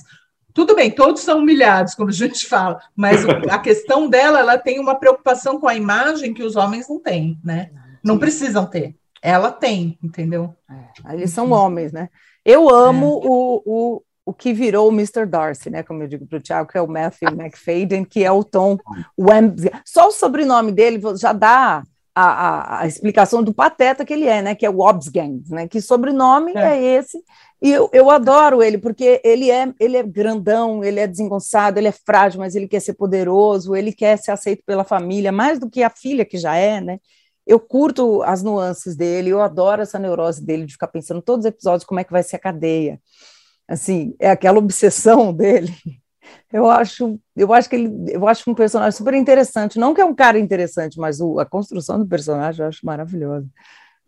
[0.60, 4.78] Tudo bem, todos são humilhados, como a gente fala, mas a questão dela, ela tem
[4.78, 7.70] uma preocupação com a imagem que os homens não têm, né?
[8.04, 8.94] Não precisam ter.
[9.22, 10.54] Ela tem, entendeu?
[10.70, 12.10] É, eles são homens, né?
[12.44, 13.28] Eu amo é.
[13.30, 15.26] o, o, o que virou o Mr.
[15.26, 15.82] Darcy, né?
[15.82, 18.78] Como eu digo para o Tiago, que é o Matthew McFadden, que é o Tom
[19.18, 19.72] Wembley.
[19.86, 21.84] Só o sobrenome dele já dá
[22.20, 24.56] a, a, a, explicação do pateta que ele é, né?
[24.56, 25.68] Que é o Obsgang, né?
[25.68, 27.24] Que sobrenome é, é esse.
[27.62, 31.88] E eu, eu adoro ele, porque ele é, ele é grandão, ele é desengonçado, ele
[31.88, 35.70] é frágil, mas ele quer ser poderoso, ele quer ser aceito pela família, mais do
[35.70, 37.00] que a filha que já é, né?
[37.46, 41.50] Eu curto as nuances dele, eu adoro essa neurose dele de ficar pensando todos os
[41.50, 43.00] episódios como é que vai ser a cadeia
[43.70, 45.74] assim, é aquela obsessão dele.
[46.52, 49.80] Eu acho, eu acho que ele, eu acho um personagem super interessante.
[49.80, 53.48] Não que é um cara interessante, mas o, a construção do personagem eu acho maravilhosa.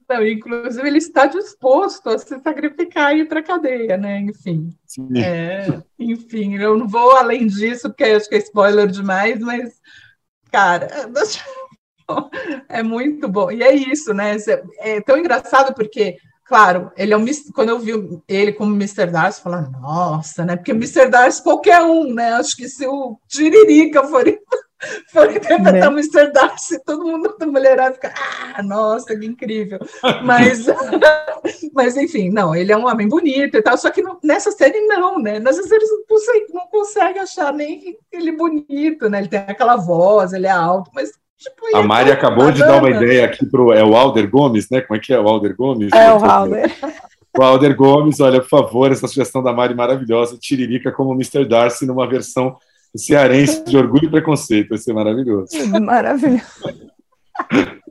[0.09, 4.19] Não, inclusive ele está disposto a se sacrificar e ir para a cadeia, né?
[4.19, 4.69] Enfim.
[5.15, 9.79] É, enfim, eu não vou além disso, porque acho que é spoiler demais, mas,
[10.51, 10.89] cara,
[12.67, 13.49] é muito bom.
[13.51, 14.35] E é isso, né?
[14.79, 16.17] É tão engraçado porque
[16.51, 17.93] Claro, ele é um, quando eu vi
[18.27, 19.07] ele como Mr.
[19.09, 20.57] Darcy, eu falei, nossa, né?
[20.57, 21.07] Porque Mr.
[21.07, 22.33] Darcy qualquer um, né?
[22.33, 24.25] Acho que se o Tiririca for,
[25.13, 25.87] for interpretar né?
[25.87, 26.29] o Mr.
[26.33, 28.13] Darcy, todo mundo da mulherada fica,
[28.53, 29.79] ah, nossa, que incrível.
[30.25, 30.65] Mas,
[31.71, 34.85] mas enfim, não, ele é um homem bonito e tal, só que não, nessa série
[34.87, 35.39] não, né?
[35.39, 39.19] Nessa série não consegue, não consegue achar nem ele bonito, né?
[39.19, 41.11] Ele tem aquela voz, ele é alto, mas
[41.41, 43.73] Tipo, a Mari acabou de dar uma ideia aqui para o.
[43.73, 44.79] É o Alder Gomes, né?
[44.81, 45.91] Como é que é o Alder Gomes?
[45.91, 46.71] É o Alder.
[47.35, 51.45] O Alder Gomes, olha, por favor, essa sugestão da Mari maravilhosa, Tiririca como Mr.
[51.45, 52.57] Darcy numa versão
[52.95, 54.69] cearense de orgulho e preconceito.
[54.69, 55.49] Vai ser maravilhoso.
[55.81, 56.43] Maravilhoso.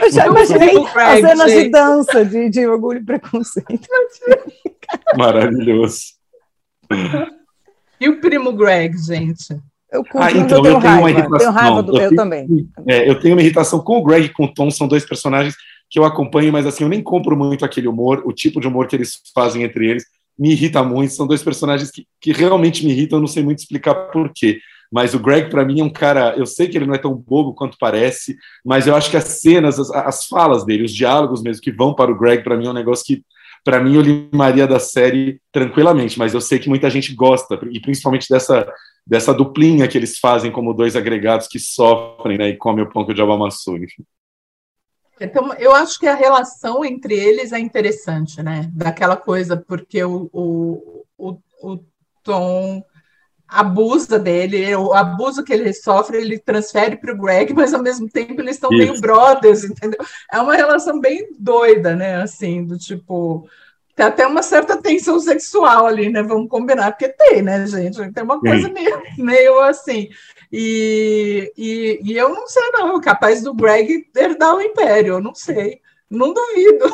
[0.00, 3.88] Eu já imaginei as cenas de dança de, de orgulho e preconceito.
[5.16, 6.14] Maravilhoso.
[8.00, 9.60] E o primo Greg, gente?
[9.92, 11.38] Eu, ah, então, eu, tenho, raiva, uma irritação.
[11.38, 12.68] Tenho raiva do, eu, eu também.
[12.86, 15.56] É, eu tenho uma irritação com o Greg e com o Tom, são dois personagens
[15.90, 18.86] que eu acompanho, mas assim, eu nem compro muito aquele humor, o tipo de humor
[18.86, 20.04] que eles fazem entre eles
[20.38, 21.12] me irrita muito.
[21.12, 24.58] São dois personagens que, que realmente me irritam, eu não sei muito explicar por quê.
[24.90, 26.34] Mas o Greg, para mim, é um cara.
[26.36, 29.24] Eu sei que ele não é tão bobo quanto parece, mas eu acho que as
[29.24, 32.66] cenas, as, as falas dele, os diálogos mesmo que vão para o Greg, para mim
[32.66, 33.22] é um negócio que
[33.64, 37.80] para mim eu limaria da série tranquilamente, mas eu sei que muita gente gosta, e
[37.80, 38.66] principalmente dessa
[39.06, 43.04] dessa duplinha que eles fazem como dois agregados que sofrem né, e comem o pão
[43.04, 43.76] que o diabo amassou.
[43.76, 44.04] Enfim.
[45.20, 48.70] Então, eu acho que a relação entre eles é interessante, né?
[48.72, 51.84] Daquela coisa, porque o, o, o, o
[52.22, 52.82] Tom
[53.50, 58.08] abusa dele, o abuso que ele sofre, ele transfere para o Greg, mas ao mesmo
[58.08, 59.98] tempo eles estão meio brothers, entendeu?
[60.32, 62.22] É uma relação bem doida, né?
[62.22, 63.48] Assim, do tipo.
[63.96, 66.22] Tem até uma certa tensão sexual ali, né?
[66.22, 68.12] Vamos combinar, porque tem, né, gente?
[68.12, 70.08] Tem uma coisa meio, meio assim.
[70.52, 75.34] E, e, e, eu não sei, não, capaz do Greg herdar o império, eu não
[75.34, 76.90] sei, não duvido.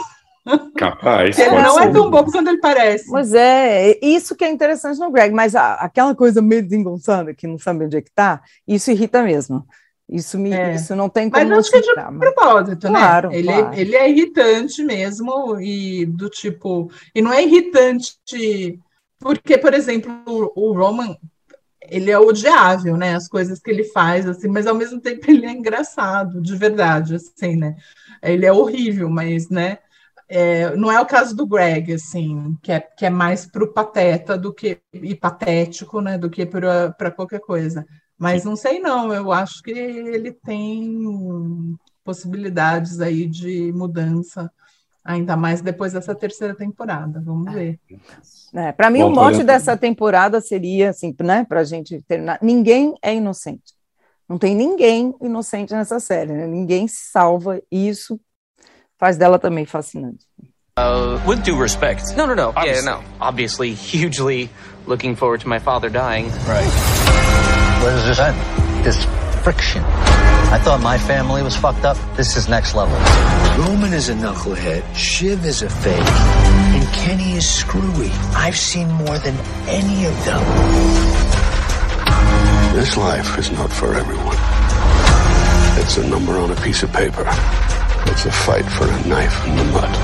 [0.77, 1.39] Capaz.
[1.39, 1.89] Ele não é ser.
[1.89, 3.07] é tão bobo quanto ele parece.
[3.09, 7.47] Pois é, isso que é interessante no Greg, mas a, aquela coisa meio desengonçada, que
[7.47, 9.67] não sabe onde é que tá, isso irrita mesmo.
[10.09, 10.75] Isso, me, é.
[10.77, 13.01] isso não tem como Mas que é de propósito, né?
[13.01, 13.75] Claro, ele, claro.
[13.75, 16.89] ele é irritante mesmo, e do tipo.
[17.13, 18.15] E não é irritante
[19.19, 21.17] porque, por exemplo, o, o Roman
[21.89, 23.15] ele é odiável, né?
[23.15, 27.17] As coisas que ele faz, assim, mas ao mesmo tempo ele é engraçado, de verdade,
[27.17, 27.77] assim, né?
[28.23, 29.79] Ele é horrível, mas, né?
[30.29, 33.73] É, não é o caso do Greg, assim, que é, que é mais para o
[33.73, 37.87] pateta do que e patético, né, do que para qualquer coisa.
[38.19, 44.51] Mas não sei não, eu acho que ele tem possibilidades aí de mudança,
[45.05, 47.23] ainda mais depois dessa terceira temporada.
[47.25, 47.79] Vamos ver.
[48.53, 52.39] É, para mim, Bom, o mote dessa temporada seria assim, né, para a gente terminar.
[52.43, 53.77] Ninguém é inocente.
[54.29, 56.47] Não tem ninguém inocente nessa série, né?
[56.49, 57.63] Ninguém se salva.
[57.71, 58.19] E isso
[58.99, 60.27] faz dela também fascinante.
[60.79, 62.15] Uh, with due respect.
[62.17, 62.53] No, no, no.
[62.55, 62.85] Obviously.
[62.85, 63.03] Yeah, no.
[63.19, 64.51] Obviously, hugely
[64.87, 66.27] looking forward to my father dying.
[66.47, 66.71] Right.
[67.83, 68.37] Where does this end?
[68.85, 69.07] This
[69.43, 69.83] friction.
[69.83, 71.97] I thought my family was fucked up.
[72.17, 72.97] This is next level.
[73.65, 74.83] Roman is a knucklehead.
[74.95, 75.97] Shiv is a fake.
[75.99, 78.11] And Kenny is screwy.
[78.35, 79.35] I've seen more than
[79.67, 80.43] any of them.
[82.75, 84.37] This life is not for everyone.
[85.81, 87.25] It's a number on a piece of paper.
[88.17, 89.95] It's a fight for a knife in the mud.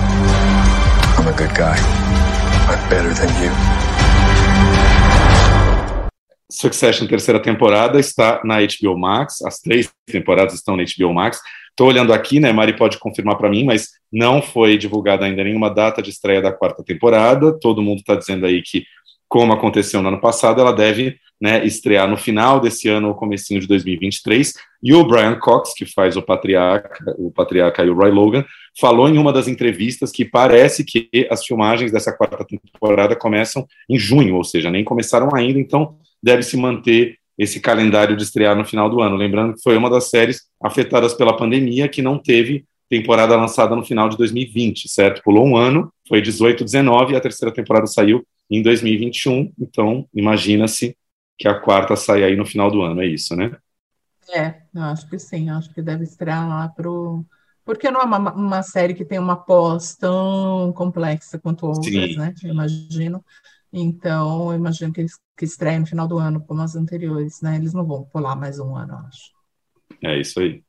[1.16, 1.78] I'm a good guy.
[2.68, 3.50] I'm better than you.
[6.50, 9.40] Succession, terceira temporada, está na HBO Max.
[9.40, 11.40] As três temporadas estão na HBO Max.
[11.70, 12.52] Estou olhando aqui, né?
[12.52, 16.52] Mari pode confirmar para mim, mas não foi divulgada ainda nenhuma data de estreia da
[16.52, 17.58] quarta temporada.
[17.58, 18.84] Todo mundo está dizendo aí que,
[19.26, 23.60] como aconteceu no ano passado, ela deve né, estrear no final desse ano ou comecinho
[23.60, 24.54] de 2023.
[24.80, 28.44] E o Brian Cox, que faz o patriarca, o patriarca e o Roy Logan,
[28.80, 33.98] falou em uma das entrevistas que parece que as filmagens dessa quarta temporada começam em
[33.98, 38.64] junho, ou seja, nem começaram ainda, então deve se manter esse calendário de estrear no
[38.64, 39.16] final do ano.
[39.16, 43.84] Lembrando que foi uma das séries afetadas pela pandemia que não teve temporada lançada no
[43.84, 45.22] final de 2020, certo?
[45.24, 49.52] Pulou um ano, foi 18, 19 e a terceira temporada saiu em 2021.
[49.58, 50.94] Então, imagina-se
[51.42, 53.50] que a quarta sai aí no final do ano, é isso, né?
[54.32, 57.24] É, eu acho que sim, acho que deve estrear lá pro.
[57.64, 62.16] Porque não é uma, uma série que tem uma pós tão complexa quanto outras, sim.
[62.16, 62.32] né?
[62.44, 63.24] Eu imagino.
[63.72, 67.56] Então, eu imagino que eles que estreia no final do ano, como as anteriores, né?
[67.56, 69.32] Eles não vão pular mais um ano, eu acho.
[70.00, 70.62] É isso aí.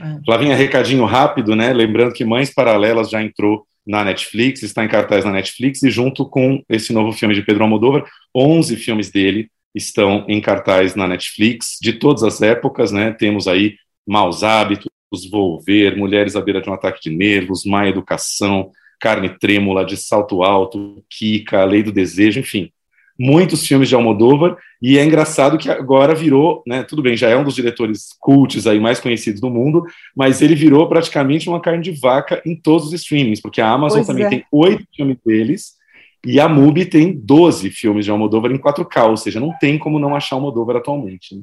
[0.00, 0.20] É.
[0.24, 1.70] Flavinha, recadinho rápido, né?
[1.70, 6.26] Lembrando que Mães Paralelas já entrou na Netflix, está em cartaz na Netflix, e junto
[6.26, 11.78] com esse novo filme de Pedro Almodóvar, 11 filmes dele estão em cartaz na Netflix,
[11.80, 13.12] de todas as épocas, né?
[13.12, 14.90] Temos aí Maus Hábitos,
[15.30, 20.42] Volver, Mulheres à Beira de um Ataque de Nervos, Má Educação, Carne Trêmula, De Salto
[20.42, 22.70] Alto, Kika, A Lei do Desejo, enfim,
[23.18, 27.36] muitos filmes de Almodóvar, e é engraçado que agora virou, né, tudo bem, já é
[27.36, 29.84] um dos diretores cults aí mais conhecidos do mundo,
[30.16, 33.98] mas ele virou praticamente uma carne de vaca em todos os streamings, porque a Amazon
[33.98, 34.28] pois também é.
[34.28, 35.74] tem oito filmes deles,
[36.24, 39.98] e a MUBI tem 12 filmes de Almodóvar em 4K, ou seja, não tem como
[39.98, 41.36] não achar Almodóvar atualmente.
[41.36, 41.42] Né?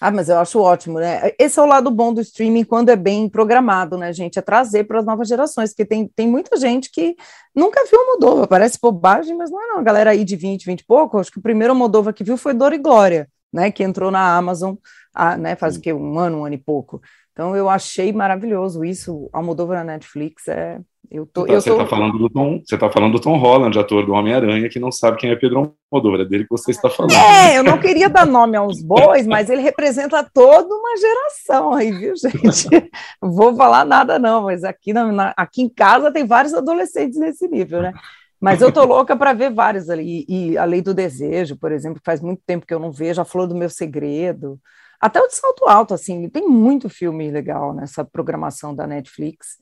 [0.00, 1.32] Ah, mas eu acho ótimo, né?
[1.38, 4.38] Esse é o lado bom do streaming quando é bem programado, né, gente?
[4.38, 7.16] É trazer para as novas gerações, porque tem, tem muita gente que
[7.54, 9.78] nunca viu Moldova, parece bobagem, mas não é não.
[9.78, 12.36] A galera aí de 20, 20 e pouco, acho que o primeiro Moldova que viu
[12.36, 13.72] foi Dor e Glória, né?
[13.72, 14.76] Que entrou na Amazon
[15.12, 15.92] há, né, faz o quê?
[15.92, 17.02] Um ano, um ano e pouco.
[17.32, 19.28] Então eu achei maravilhoso isso.
[19.32, 20.80] Almodóvar na Netflix é
[21.10, 21.78] eu tô, você está tô...
[21.78, 24.92] tá falando do Tom, você tá falando do Tom Holland, ator do Homem-Aranha, que não
[24.92, 27.14] sabe quem é Pedro Almodóvar, é dele que você está falando.
[27.14, 31.90] É, eu não queria dar nome aos bois, mas ele representa toda uma geração aí,
[31.90, 32.90] viu, gente?
[33.20, 37.82] Vou falar nada não, mas aqui, na, aqui em casa tem vários adolescentes nesse nível,
[37.82, 37.92] né?
[38.40, 42.00] Mas eu tô louca para ver vários ali, e A Lei do Desejo, por exemplo,
[42.04, 44.60] faz muito tempo que eu não vejo, A Flor do Meu Segredo,
[45.00, 49.58] até o de Salto Alto, assim, tem muito filme legal nessa programação da Netflix.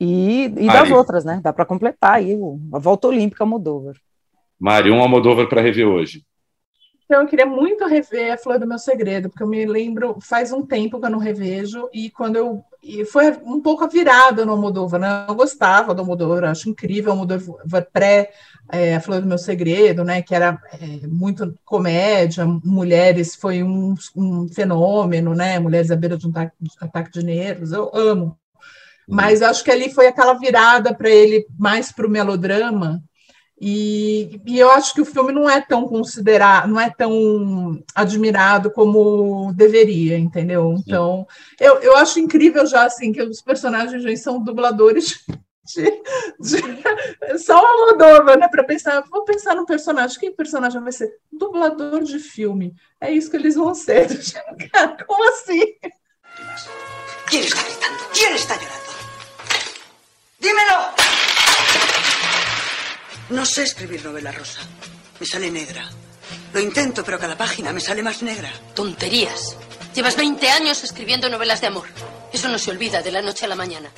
[0.00, 1.40] E, e das outras, né?
[1.42, 2.36] Dá para completar aí
[2.72, 3.94] a volta olímpica Almodóvar.
[4.58, 6.24] Mari, um Almodóvar para rever hoje.
[7.04, 10.52] Então, eu queria muito rever a Flor do Meu Segredo, porque eu me lembro, faz
[10.52, 14.44] um tempo que eu não revejo, e quando eu e foi um pouco a virada
[14.44, 15.26] no Almodóvar, né?
[15.28, 18.30] Eu gostava do Almodóvar, acho incrível o Almodóvar pré
[18.70, 20.22] é, A Flor do Meu Segredo, né?
[20.22, 25.58] Que era é, muito comédia, mulheres foi um, um, fenômeno, né?
[25.58, 28.38] Mulheres à beira de um ataque, ataque de nervos, eu amo.
[29.08, 33.02] Mas acho que ali foi aquela virada para ele mais para o melodrama,
[33.60, 38.70] e, e, eu acho que o filme não é tão considerado, não é tão admirado
[38.70, 40.74] como deveria, entendeu?
[40.78, 41.26] Então,
[41.58, 45.24] eu, eu acho incrível já assim que os personagens já são dubladores
[45.66, 45.90] de,
[46.38, 48.46] de, só uma Moldova, né?
[48.46, 50.20] Para pensar, vou pensar no personagem.
[50.20, 51.10] Quem personagem vai ser?
[51.32, 52.74] Dublador de filme.
[53.00, 54.08] É isso que eles vão ser.
[54.72, 55.74] Cara, como assim?
[57.28, 58.12] Quem está gritando?
[58.14, 58.87] Quem está chorando?
[63.30, 64.60] No sé escribir novela rosa.
[65.20, 65.84] Me sale negra.
[66.54, 68.50] Lo intento, pero cada página me sale más negra.
[68.74, 69.54] Tonterías.
[69.94, 71.84] Llevas 20 años escribiendo novelas de amor.
[72.32, 73.90] Eso no se olvida de la noche a la mañana.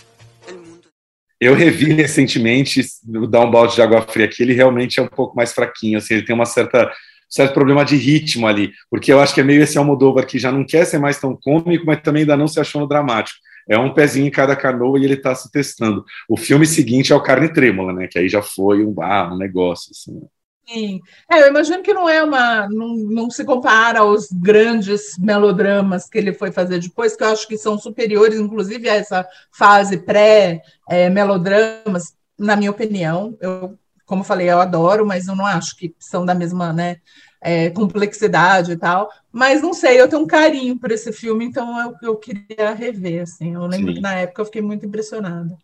[1.39, 2.85] Eu revi recentemente
[3.31, 6.15] dar um balde de água fria aqui, ele realmente é um pouco mais fraquinho, assim,
[6.15, 6.93] ele tem uma certa
[7.31, 10.53] certo problema de ritmo ali, porque eu acho que é meio esse Almodóvar que já
[10.53, 13.39] não quer ser mais tão cômico, mas também ainda não se achou no dramático
[13.71, 16.05] é um pezinho em cada canoa e ele está se testando.
[16.29, 18.09] O filme seguinte é o Carne Trêmula, né?
[18.09, 19.93] Que aí já foi um, ah, um negócio.
[19.93, 20.21] Assim.
[20.67, 21.01] Sim.
[21.31, 22.69] É, eu imagino que não é uma.
[22.69, 27.47] Não, não se compara aos grandes melodramas que ele foi fazer depois, que eu acho
[27.47, 33.39] que são superiores, inclusive, a essa fase pré-melodramas, na minha opinião.
[33.41, 36.97] Eu, como falei, eu adoro, mas eu não acho que são da mesma, né?
[37.41, 39.11] É, complexidade e tal.
[39.33, 43.23] Mas não sei, eu tenho um carinho por esse filme, então eu, eu queria rever.
[43.23, 43.55] Assim.
[43.55, 43.95] Eu lembro Sim.
[43.95, 45.57] que na época eu fiquei muito impressionada.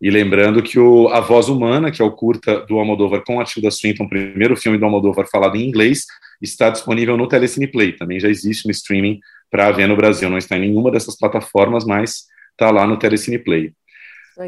[0.00, 3.44] E lembrando que o A Voz Humana, que é o curta do Almodóvar com a
[3.44, 6.04] Tilda Swinton, primeiro filme do Almodóvar falado em inglês,
[6.40, 7.92] está disponível no Telecine Play.
[7.92, 9.20] Também já existe no streaming
[9.50, 10.28] para ver no Brasil.
[10.28, 13.72] Não está em nenhuma dessas plataformas, mas está lá no Telecine Play.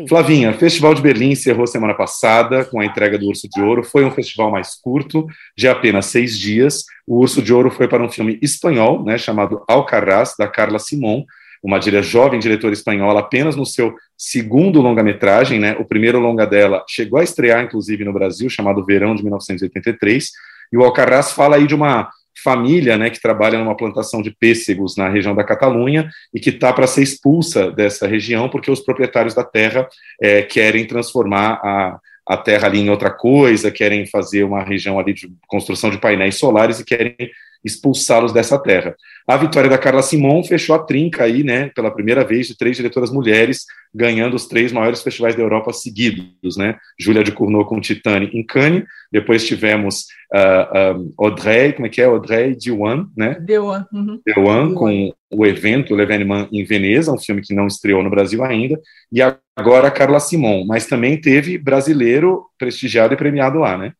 [0.07, 3.83] Flavinha, Festival de Berlim encerrou semana passada com a entrega do Urso de Ouro.
[3.83, 5.27] Foi um festival mais curto,
[5.57, 6.85] de apenas seis dias.
[7.07, 11.25] O Urso de Ouro foi para um filme espanhol, né, chamado Alcarrás, da Carla Simon,
[11.63, 15.59] uma jovem diretora espanhola, apenas no seu segundo longa-metragem.
[15.59, 20.31] Né, o primeiro longa dela chegou a estrear, inclusive, no Brasil, chamado Verão de 1983.
[20.71, 22.11] E o Alcarrás fala aí de uma
[22.43, 26.73] família né, que trabalha numa plantação de pêssegos na região da Catalunha e que está
[26.73, 29.89] para ser expulsa dessa região porque os proprietários da terra
[30.21, 35.15] é, querem transformar a, a terra ali em outra coisa, querem fazer uma região ali
[35.15, 37.17] de construção de painéis solares e querem
[37.65, 38.95] expulsá-los dessa terra.
[39.27, 42.77] A vitória da Carla Simon fechou a trinca aí, né, pela primeira vez de três
[42.77, 46.77] diretoras mulheres ganhando os três maiores festivais da Europa seguidos, né?
[46.99, 52.01] Júlia de Cournot com Titane em Cannes, depois tivemos uh, um, Audrey, como é que
[52.01, 52.05] é?
[52.05, 53.39] Audrey Diwan, né?
[53.41, 53.87] Diwan.
[53.93, 54.21] Uhum.
[54.27, 58.79] Diwan com o evento L'Evénement em Veneza, um filme que não estreou no Brasil ainda,
[59.13, 59.21] e
[59.57, 63.93] agora a Carla Simon, mas também teve brasileiro prestigiado e premiado lá, né?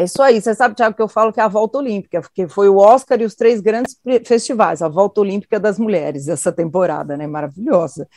[0.00, 0.40] É isso aí.
[0.40, 3.20] Você sabe, Tiago, que eu falo que é a volta olímpica, porque foi o Oscar
[3.20, 7.26] e os três grandes festivais, a volta olímpica das mulheres, essa temporada, né?
[7.26, 8.08] Maravilhosa.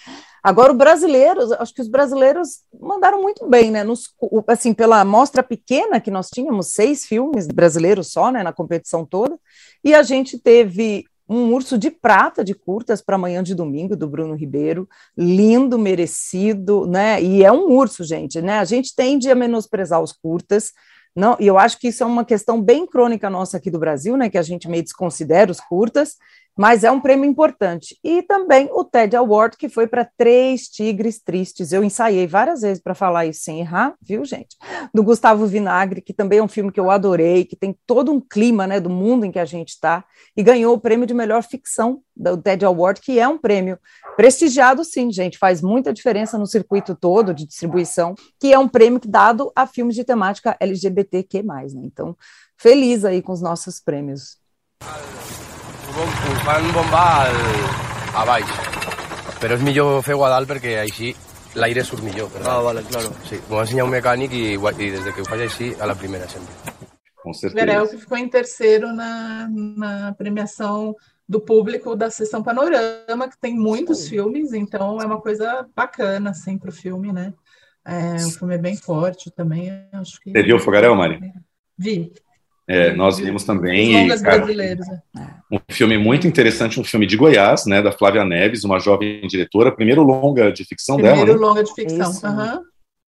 [0.41, 3.83] Agora, o brasileiros, acho que os brasileiros mandaram muito bem, né?
[3.83, 4.13] Nos,
[4.47, 9.37] assim, pela amostra pequena que nós tínhamos, seis filmes brasileiros só, né, na competição toda,
[9.83, 14.07] e a gente teve um urso de prata de curtas para amanhã de domingo do
[14.07, 17.21] Bruno Ribeiro, lindo, merecido, né?
[17.21, 18.59] E é um urso, gente, né?
[18.59, 20.71] A gente tende a menosprezar os curtas,
[21.15, 24.17] não, e eu acho que isso é uma questão bem crônica nossa aqui do Brasil,
[24.17, 26.17] né, que a gente meio desconsidera os curtas,
[26.57, 27.97] mas é um prêmio importante.
[28.03, 31.71] E também o TED Award, que foi para Três Tigres Tristes.
[31.71, 34.55] Eu ensaiei várias vezes para falar isso sem errar, viu, gente?
[34.93, 38.21] Do Gustavo Vinagre, que também é um filme que eu adorei, que tem todo um
[38.21, 40.05] clima né, do mundo em que a gente está,
[40.37, 43.79] e ganhou o prêmio de melhor ficção do TED Award, que é um prêmio
[44.15, 49.01] prestigiado, sim, gente, faz muita diferença no circuito todo de distribuição, que é um prêmio
[49.05, 51.41] dado a filmes de temática LGBTQ+.
[51.41, 51.81] Né?
[51.83, 52.15] Então,
[52.57, 54.37] feliz aí com os nossos prêmios
[55.93, 57.37] fan bomba al,
[58.17, 58.49] a baix.
[59.41, 61.13] Però és millor fer-ho a dalt perquè així
[61.59, 62.31] l'aire surt millor.
[62.33, 62.49] Però...
[62.49, 63.11] Ah, vale, claro.
[63.27, 65.95] Sí, m'ho va ensenyar un mecànic i, i des que ho faig així, a la
[65.95, 66.73] primera sempre.
[67.23, 67.85] Com certeza.
[67.97, 70.95] Ficou em terceiro na, na premiação
[71.27, 74.09] do público da sessão Panorama, que tem muitos Sim.
[74.09, 77.33] filmes, então é uma coisa bacana assim para o filme, né?
[77.85, 79.69] É, o filme é bem forte também.
[79.91, 80.31] Acho que...
[80.31, 81.19] Você viu o Fogarel, Mari?
[81.77, 82.13] Vi.
[82.67, 84.45] É, nós vimos também cara,
[85.51, 89.71] um filme muito interessante, um filme de Goiás, né, da Flávia Neves, uma jovem diretora,
[89.71, 91.25] primeiro longa de ficção primeiro dela.
[91.25, 91.47] Primeiro né?
[91.47, 92.31] longa de ficção.
[92.31, 92.61] Uhum.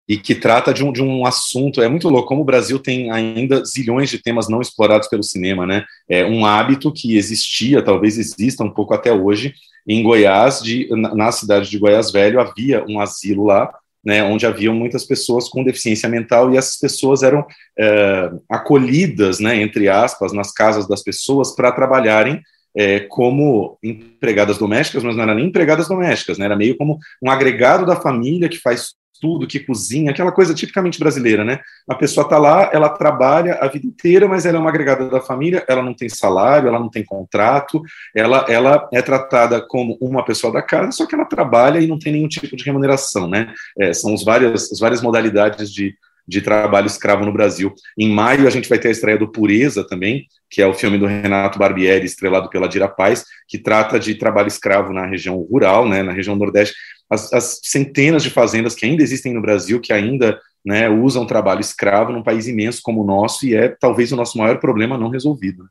[0.08, 3.10] e que trata de um, de um assunto, é muito louco, como o Brasil tem
[3.10, 5.84] ainda zilhões de temas não explorados pelo cinema, né?
[6.08, 9.54] É um hábito que existia, talvez exista um pouco até hoje,
[9.86, 13.72] em Goiás, de, na cidade de Goiás Velho, havia um asilo lá,
[14.04, 17.46] né, onde haviam muitas pessoas com deficiência mental e essas pessoas eram
[17.78, 22.40] é, acolhidas, né, entre aspas, nas casas das pessoas para trabalharem
[22.76, 27.30] é, como empregadas domésticas, mas não eram nem empregadas domésticas, né, era meio como um
[27.30, 31.60] agregado da família que faz tudo, que cozinha, aquela coisa tipicamente brasileira, né?
[31.88, 35.20] A pessoa está lá, ela trabalha a vida inteira, mas ela é uma agregada da
[35.20, 37.82] família, ela não tem salário, ela não tem contrato,
[38.14, 41.98] ela, ela é tratada como uma pessoa da casa, só que ela trabalha e não
[41.98, 43.52] tem nenhum tipo de remuneração, né?
[43.78, 45.94] É, são as várias, as várias modalidades de,
[46.26, 47.74] de trabalho escravo no Brasil.
[47.98, 50.98] Em maio, a gente vai ter a estreia do Pureza também, que é o filme
[50.98, 55.88] do Renato Barbieri, estrelado pela Dira Paz, que trata de trabalho escravo na região rural,
[55.88, 56.74] né, na região nordeste
[57.08, 61.60] as, as, centenas de fazendas que ainda existem no Brasil, que ainda né, usam trabalho
[61.60, 65.10] escravo num país imenso como o nosso, e é talvez o nosso maior problema não
[65.10, 65.68] resolvido.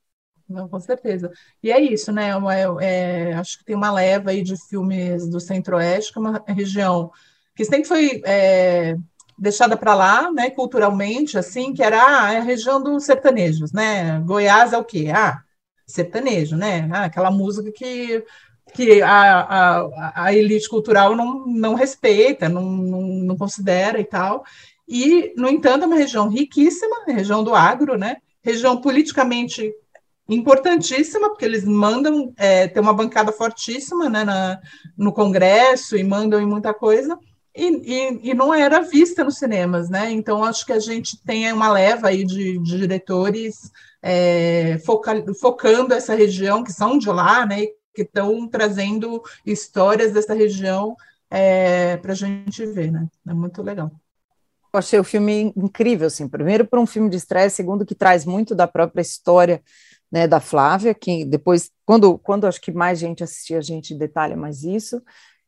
[0.47, 1.31] Não, com certeza.
[1.61, 2.29] E é isso, né?
[2.29, 6.43] É, é, acho que tem uma leva aí de filmes do Centro-Oeste, que é uma
[6.47, 7.11] região
[7.55, 8.95] que sempre foi é,
[9.37, 14.19] deixada para lá, né, culturalmente, assim, que era ah, é a região dos sertanejos, né?
[14.21, 15.11] Goiás é o quê?
[15.13, 15.41] Ah,
[15.85, 16.89] sertanejo, né?
[16.91, 18.23] Ah, aquela música que
[18.73, 24.43] que a, a, a elite cultural não, não respeita, não, não, não, considera e tal.
[24.87, 28.17] E, no entanto, é uma região riquíssima, região do agro, né?
[28.43, 29.73] região politicamente
[30.27, 34.59] importantíssima, porque eles mandam é, ter uma bancada fortíssima né, na,
[34.97, 37.17] no Congresso e mandam em muita coisa,
[37.55, 40.09] e, e, e, não era vista nos cinemas, né?
[40.09, 43.71] Então, acho que a gente tem uma leva aí de, de diretores
[44.01, 47.67] é, foca, focando essa região, que são de lá, né?
[47.93, 50.95] Que estão trazendo histórias dessa região
[51.29, 53.07] é, para a gente ver, né?
[53.27, 53.91] É muito legal.
[54.73, 58.25] Eu achei o filme incrível, assim, primeiro por um filme de estresse, segundo que traz
[58.25, 59.61] muito da própria história
[60.11, 64.35] né, da Flávia, que depois, quando, quando acho que mais gente assistir, a gente detalha
[64.37, 65.01] mais isso,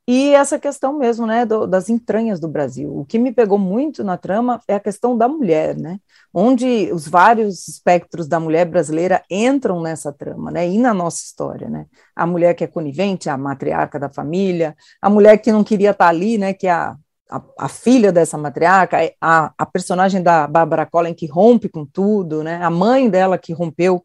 [0.07, 2.95] e essa questão mesmo, né, do, das entranhas do Brasil.
[2.95, 5.99] O que me pegou muito na trama é a questão da mulher, né,
[6.33, 11.67] onde os vários espectros da mulher brasileira entram nessa trama, né, e na nossa história,
[11.67, 11.87] né.
[12.15, 16.07] A mulher que é conivente, a matriarca da família, a mulher que não queria estar
[16.07, 16.95] ali, né, que é a,
[17.29, 22.43] a, a filha dessa matriarca, a, a personagem da Bárbara Collin que rompe com tudo,
[22.43, 24.03] né, a mãe dela que rompeu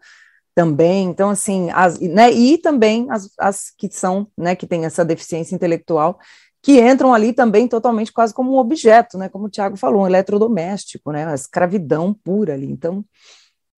[0.55, 1.09] também.
[1.09, 5.55] Então, assim, as, né, e também as, as que são, né, que têm essa deficiência
[5.55, 6.18] intelectual,
[6.62, 10.07] que entram ali também totalmente quase como um objeto, né, como o Tiago falou, um
[10.07, 12.70] eletrodoméstico, né, a escravidão pura ali.
[12.70, 13.05] Então,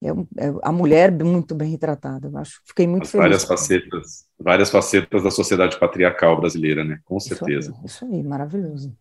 [0.03, 2.59] é, é a mulher muito bem retratada, eu acho.
[2.65, 3.24] Fiquei muito As feliz.
[3.24, 7.72] Várias facetas, várias facetas da sociedade patriarcal brasileira, né, com certeza.
[7.86, 8.95] Isso aí, isso aí maravilhoso.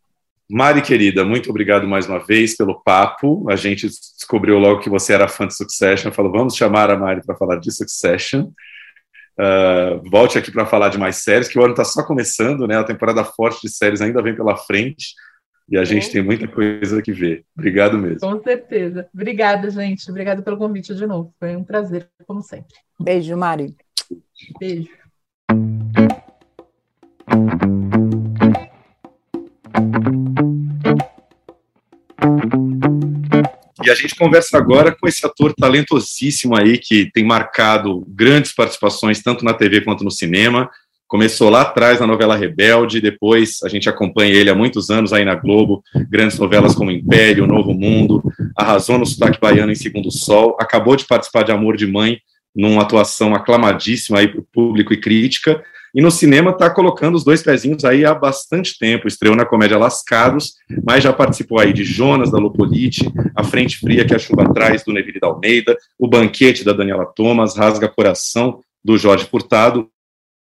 [0.51, 3.49] Mari, querida, muito obrigado mais uma vez pelo papo.
[3.49, 7.25] A gente descobriu logo que você era fã de Succession, falou, vamos chamar a Mari
[7.25, 8.51] para falar de Succession.
[9.39, 12.77] Uh, volte aqui para falar de mais séries, que o ano está só começando, né?
[12.77, 15.15] A temporada forte de séries ainda vem pela frente
[15.69, 17.45] e a gente tem muita coisa que ver.
[17.57, 18.19] Obrigado mesmo.
[18.19, 19.09] Com certeza.
[19.15, 20.11] Obrigada, gente.
[20.11, 21.33] Obrigada pelo convite de novo.
[21.39, 22.75] Foi um prazer, como sempre.
[23.01, 23.77] Beijo, Mari.
[24.59, 24.91] Beijo.
[33.85, 39.23] E a gente conversa agora com esse ator talentosíssimo aí, que tem marcado grandes participações
[39.23, 40.71] tanto na TV quanto no cinema.
[41.09, 45.25] Começou lá atrás na novela Rebelde, depois a gente acompanha ele há muitos anos aí
[45.25, 48.23] na Globo, grandes novelas como Império, Novo Mundo,
[48.57, 52.21] arrasou no sotaque baiano em Segundo Sol, acabou de participar de Amor de Mãe,
[52.55, 55.61] numa atuação aclamadíssima aí para o público e crítica,
[55.95, 59.09] e no cinema está colocando os dois pezinhos aí há bastante tempo.
[59.09, 64.05] Estreou na comédia Lascados, mas já participou aí de Jonas, da Lopolite, A Frente Fria
[64.05, 68.61] que a chuva traz, do Neville da Almeida, O Banquete, da Daniela Thomas, Rasga Coração,
[68.85, 69.89] do Jorge Furtado,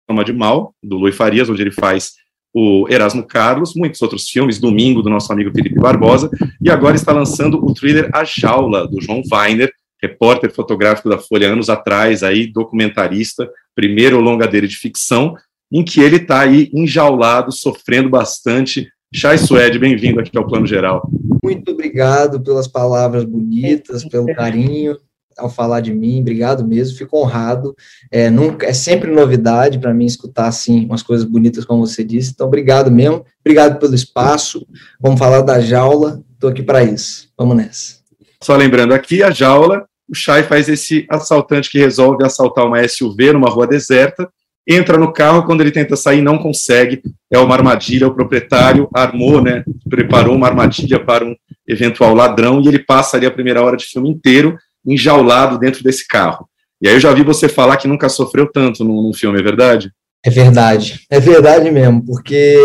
[0.08, 2.14] Toma de Mal, do Luiz Farias, onde ele faz
[2.54, 6.30] o Erasmo Carlos, muitos outros filmes, Domingo, do nosso amigo Felipe Barbosa,
[6.62, 9.72] e agora está lançando o thriller A Jaula, do João Weiner,
[10.02, 15.36] repórter fotográfico da Folha anos atrás, aí documentarista, primeiro longa dele de ficção,
[15.72, 18.88] em que ele está aí enjaulado, sofrendo bastante.
[19.14, 21.10] Chay Suede, bem-vindo aqui ao Plano Geral.
[21.44, 24.98] Muito obrigado pelas palavras bonitas, pelo carinho
[25.38, 27.76] ao falar de mim, obrigado mesmo, fico honrado.
[28.12, 32.32] É, nunca, é sempre novidade para mim escutar assim umas coisas bonitas, como você disse.
[32.32, 34.66] Então, obrigado mesmo, obrigado pelo espaço.
[35.00, 37.30] Vamos falar da jaula, estou aqui para isso.
[37.38, 37.98] Vamos nessa.
[38.44, 43.34] Só lembrando aqui, a jaula, o Chay faz esse assaltante que resolve assaltar uma SUV
[43.34, 44.30] numa rua deserta,
[44.68, 49.42] entra no carro, quando ele tenta sair, não consegue, é uma armadilha, o proprietário armou,
[49.42, 51.36] né, preparou uma armadilha para um
[51.68, 56.08] eventual ladrão e ele passa ali a primeira hora de filme inteiro enjaulado dentro desse
[56.08, 56.48] carro.
[56.82, 59.44] E aí eu já vi você falar que nunca sofreu tanto num, num filme, é
[59.44, 59.92] verdade?
[60.24, 62.58] É verdade, é verdade mesmo, porque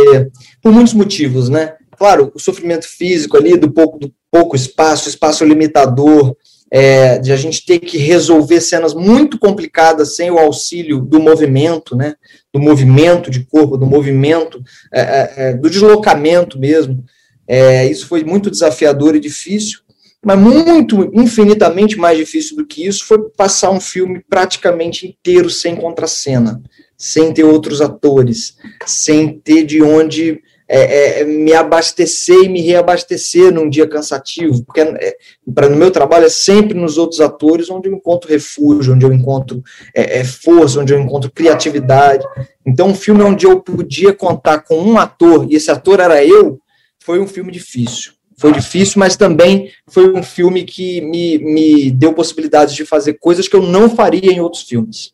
[0.60, 1.74] por muitos motivos, né?
[1.96, 6.34] Claro, o sofrimento físico ali, do pouco, do pouco espaço, espaço limitador,
[6.70, 11.94] é, de a gente ter que resolver cenas muito complicadas sem o auxílio do movimento,
[11.94, 12.14] né?
[12.50, 17.04] Do movimento de corpo, do movimento, é, é, é do deslocamento mesmo.
[17.46, 19.80] É, isso foi muito desafiador e difícil,
[20.24, 25.76] mas muito, infinitamente mais difícil do que isso foi passar um filme praticamente inteiro sem
[25.76, 26.62] contracena,
[26.96, 28.56] sem ter outros atores,
[28.86, 30.40] sem ter de onde
[30.74, 35.16] é, é, me abastecer e me reabastecer num dia cansativo, porque é,
[35.54, 39.12] para no meu trabalho é sempre nos outros atores onde eu encontro refúgio, onde eu
[39.12, 39.62] encontro
[39.94, 42.24] é, é, força, onde eu encontro criatividade.
[42.64, 46.58] Então, um filme onde eu podia contar com um ator e esse ator era eu,
[47.04, 48.12] foi um filme difícil.
[48.38, 53.46] Foi difícil, mas também foi um filme que me, me deu possibilidades de fazer coisas
[53.46, 55.12] que eu não faria em outros filmes.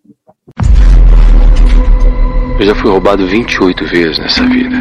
[2.59, 4.77] Eu já fui roubado 28 vezes nessa vida.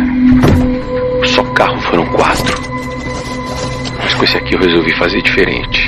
[1.28, 2.60] Só carro foram quatro.
[4.04, 5.80] Mas com esse aqui eu resolvi fazer diferente.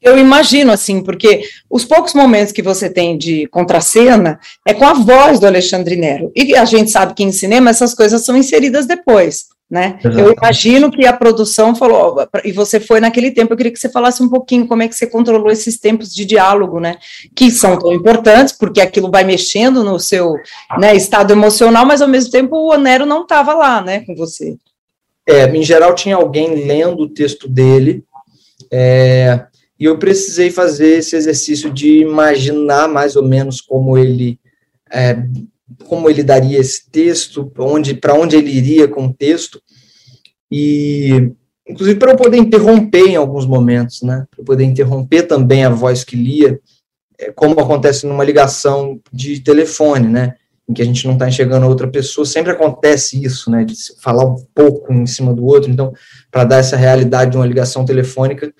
[0.00, 4.94] Eu imagino, assim, porque os poucos momentos que você tem de contracena é com a
[4.94, 6.30] voz do Alexandre Nero.
[6.36, 9.46] E a gente sabe que em cinema essas coisas são inseridas depois.
[9.68, 9.98] Né?
[10.04, 13.88] Eu imagino que a produção falou, e você foi naquele tempo, eu queria que você
[13.88, 16.98] falasse um pouquinho como é que você controlou esses tempos de diálogo, né?
[17.34, 20.34] Que são tão importantes, porque aquilo vai mexendo no seu
[20.78, 24.56] né, estado emocional, mas ao mesmo tempo o Nero não estava lá, né, com você.
[25.28, 28.04] É, em geral tinha alguém lendo o texto dele,
[28.70, 29.46] é,
[29.78, 34.38] e eu precisei fazer esse exercício de imaginar mais ou menos como ele
[34.92, 35.16] é,
[35.84, 39.60] como ele daria esse texto, onde para onde ele iria com o texto
[40.50, 41.32] e
[41.68, 44.24] inclusive para eu poder interromper em alguns momentos, né?
[44.34, 46.60] Para poder interromper também a voz que lia,
[47.18, 50.36] é, como acontece numa ligação de telefone, né?
[50.68, 53.64] Em que a gente não está enxergando a outra pessoa, sempre acontece isso, né?
[53.64, 55.70] De falar um pouco em cima do outro.
[55.70, 55.92] Então,
[56.30, 58.52] para dar essa realidade de uma ligação telefônica,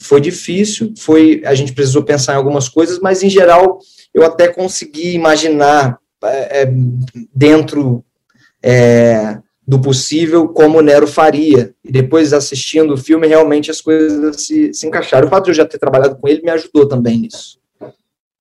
[0.00, 3.78] foi difícil, foi a gente precisou pensar em algumas coisas, mas em geral
[4.12, 6.72] eu até consegui imaginar é, é,
[7.34, 8.04] dentro
[8.62, 11.74] é, do possível como o Nero faria.
[11.84, 15.26] E depois, assistindo o filme, realmente as coisas se, se encaixaram.
[15.26, 17.58] O fato de eu já ter trabalhado com ele me ajudou também nisso.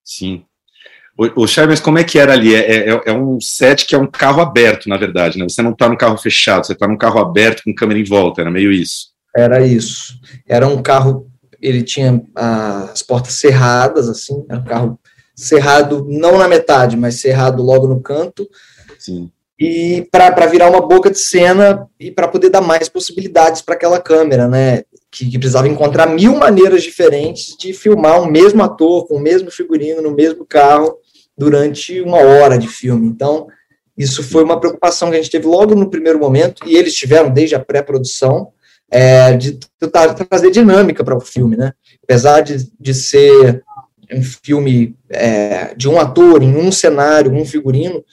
[0.04, 0.44] Sim.
[1.18, 2.56] O, o Charles, como é que era ali?
[2.56, 5.48] É, é, é, um set que é um carro aberto, na verdade, né?
[5.48, 8.42] Você não está no carro fechado, você está num carro aberto com câmera em volta,
[8.42, 9.14] era meio isso.
[9.36, 10.20] Era isso.
[10.48, 11.28] Era um carro,
[11.62, 15.00] ele tinha as portas cerradas, assim, era um carro
[15.36, 18.48] cerrado não na metade, mas cerrado logo no canto.
[19.00, 19.32] Sim.
[19.60, 24.00] E para virar uma boca de cena e para poder dar mais possibilidades para aquela
[24.00, 24.84] câmera, né?
[25.12, 29.52] Que, que, precisava encontrar mil maneiras diferentes de filmar o mesmo ator com o mesmo
[29.52, 30.98] figurino no mesmo carro
[31.38, 33.08] durante uma hora de filme.
[33.08, 33.48] Então,
[33.98, 37.30] isso foi uma preocupação que a gente teve logo no primeiro momento, e eles tiveram
[37.30, 38.50] desde a pré-produção,
[38.90, 41.74] é, de tentar trazer dinâmica para o filme, né?
[42.04, 43.64] Apesar de, de ser
[44.14, 48.04] um filme é, de um ator, em um cenário, um figurino,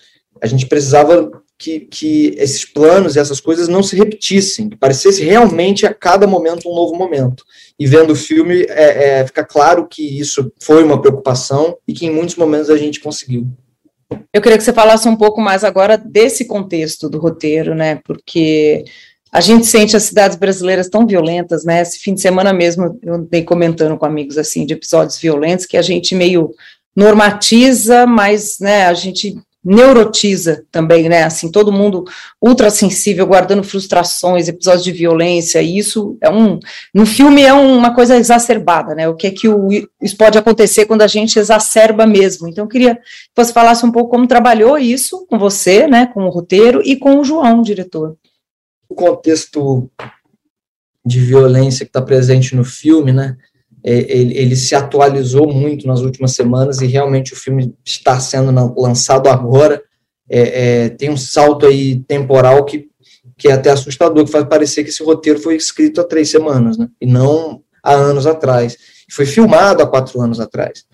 [0.41, 1.31] a gente precisava
[1.61, 6.27] que, que esses planos e essas coisas não se repetissem, que parecesse realmente a cada
[6.27, 7.45] momento um novo momento.
[7.79, 12.07] E vendo o filme, é, é, fica claro que isso foi uma preocupação e que
[12.07, 13.47] em muitos momentos a gente conseguiu.
[14.33, 18.01] Eu queria que você falasse um pouco mais agora desse contexto do roteiro, né?
[18.05, 18.85] Porque
[19.33, 21.83] a gente sente as cidades brasileiras tão violentas, né?
[21.83, 25.77] Esse fim de semana mesmo eu andei comentando com amigos assim de episódios violentos que
[25.77, 26.51] a gente meio
[26.97, 31.23] normatiza, mas né, a gente neurotiza também, né?
[31.23, 32.05] Assim, todo mundo
[32.41, 36.59] ultra sensível, guardando frustrações, episódios de violência, e isso é um.
[36.95, 39.07] No filme é uma coisa exacerbada, né?
[39.07, 39.69] O que é que o,
[40.01, 42.49] isso pode acontecer quando a gente exacerba mesmo.
[42.49, 43.03] Então, eu queria que
[43.37, 46.07] você falasse um pouco como trabalhou isso com você, né?
[46.07, 48.17] Com o roteiro e com o João, o diretor
[48.91, 49.89] o contexto
[51.07, 53.37] de violência que está presente no filme, né?
[53.83, 58.53] É, ele, ele, se atualizou muito nas últimas semanas e realmente o filme está sendo
[58.79, 59.83] lançado agora.
[60.29, 62.89] É, é, tem um salto aí temporal que,
[63.39, 66.77] que é até assustador, que faz parecer que esse roteiro foi escrito há três semanas,
[66.77, 66.89] né?
[67.01, 68.77] E não há anos atrás.
[69.11, 70.85] Foi filmado há quatro anos atrás.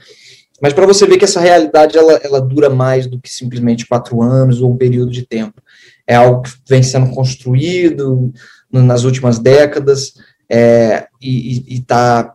[0.62, 4.22] Mas para você ver que essa realidade ela, ela dura mais do que simplesmente quatro
[4.22, 5.60] anos ou um período de tempo
[6.06, 8.32] é algo que vem sendo construído
[8.70, 10.14] nas últimas décadas
[10.50, 12.34] é, e, e, tá,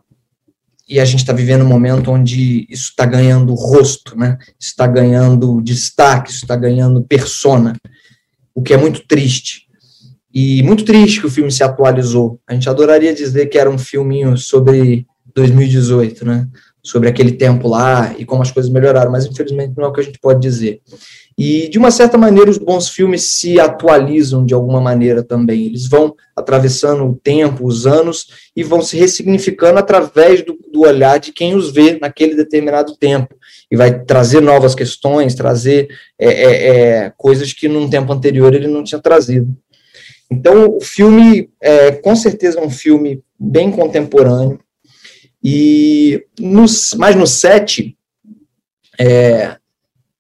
[0.87, 4.37] e a gente está vivendo um momento onde isso está ganhando rosto, né?
[4.59, 7.75] está ganhando destaque, está ganhando persona,
[8.53, 9.67] o que é muito triste.
[10.33, 12.39] E muito triste que o filme se atualizou.
[12.47, 15.05] A gente adoraria dizer que era um filminho sobre
[15.35, 16.47] 2018, né?
[16.83, 20.01] Sobre aquele tempo lá e como as coisas melhoraram, mas infelizmente não é o que
[20.01, 20.81] a gente pode dizer.
[21.43, 25.65] E, de uma certa maneira, os bons filmes se atualizam de alguma maneira também.
[25.65, 31.19] Eles vão atravessando o tempo, os anos, e vão se ressignificando através do, do olhar
[31.19, 33.35] de quem os vê naquele determinado tempo.
[33.71, 35.87] E vai trazer novas questões, trazer
[36.19, 39.51] é, é, é, coisas que num tempo anterior ele não tinha trazido.
[40.29, 44.59] Então, o filme, é, com certeza, é um filme bem contemporâneo.
[45.43, 47.97] E, nos, mas no set,
[48.99, 49.57] é,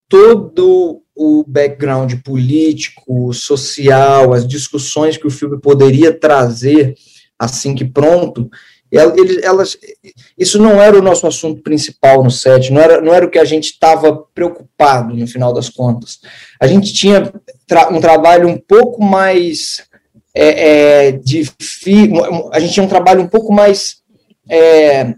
[0.09, 6.95] todo o background político, social, as discussões que o filme poderia trazer
[7.37, 8.49] assim que pronto,
[8.91, 9.77] elas,
[10.37, 13.39] isso não era o nosso assunto principal no set, não era, não era o que
[13.39, 16.19] a gente estava preocupado no final das contas.
[16.59, 17.31] A gente tinha
[17.65, 19.89] tra um trabalho um pouco mais
[20.33, 21.19] é, é,
[22.51, 23.97] a gente tinha um trabalho um pouco mais
[24.49, 25.13] é,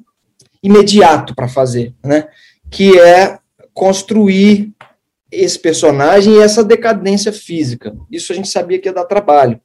[0.61, 2.27] imediato para fazer, né?
[2.69, 3.37] Que é
[3.73, 4.71] construir
[5.33, 7.95] esse personagem e essa decadência física.
[8.11, 9.59] Isso a gente sabia que ia dar trabalho.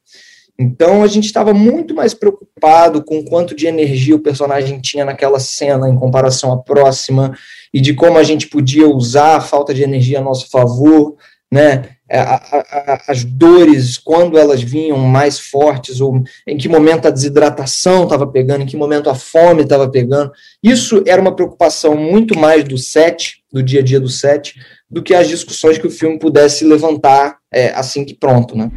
[0.57, 5.39] Então a gente estava muito mais preocupado com quanto de energia o personagem tinha naquela
[5.39, 7.33] cena em comparação à próxima
[7.73, 11.15] e de como a gente podia usar a falta de energia a nosso favor,
[11.49, 11.98] né?
[12.11, 18.25] A, as dores, quando elas vinham mais fortes, ou em que momento a desidratação estava
[18.25, 20.31] pegando, em que momento a fome estava pegando.
[20.63, 24.55] Isso era uma preocupação muito mais do set, do dia a dia do set,
[24.89, 28.71] do que as discussões que o filme pudesse levantar é, assim que pronto, né?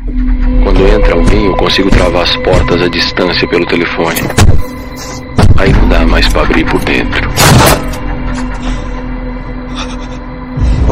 [0.63, 4.21] Quando entra alguém, eu consigo travar as portas à distância pelo telefone.
[5.57, 7.31] Aí não dá mais para abrir por dentro.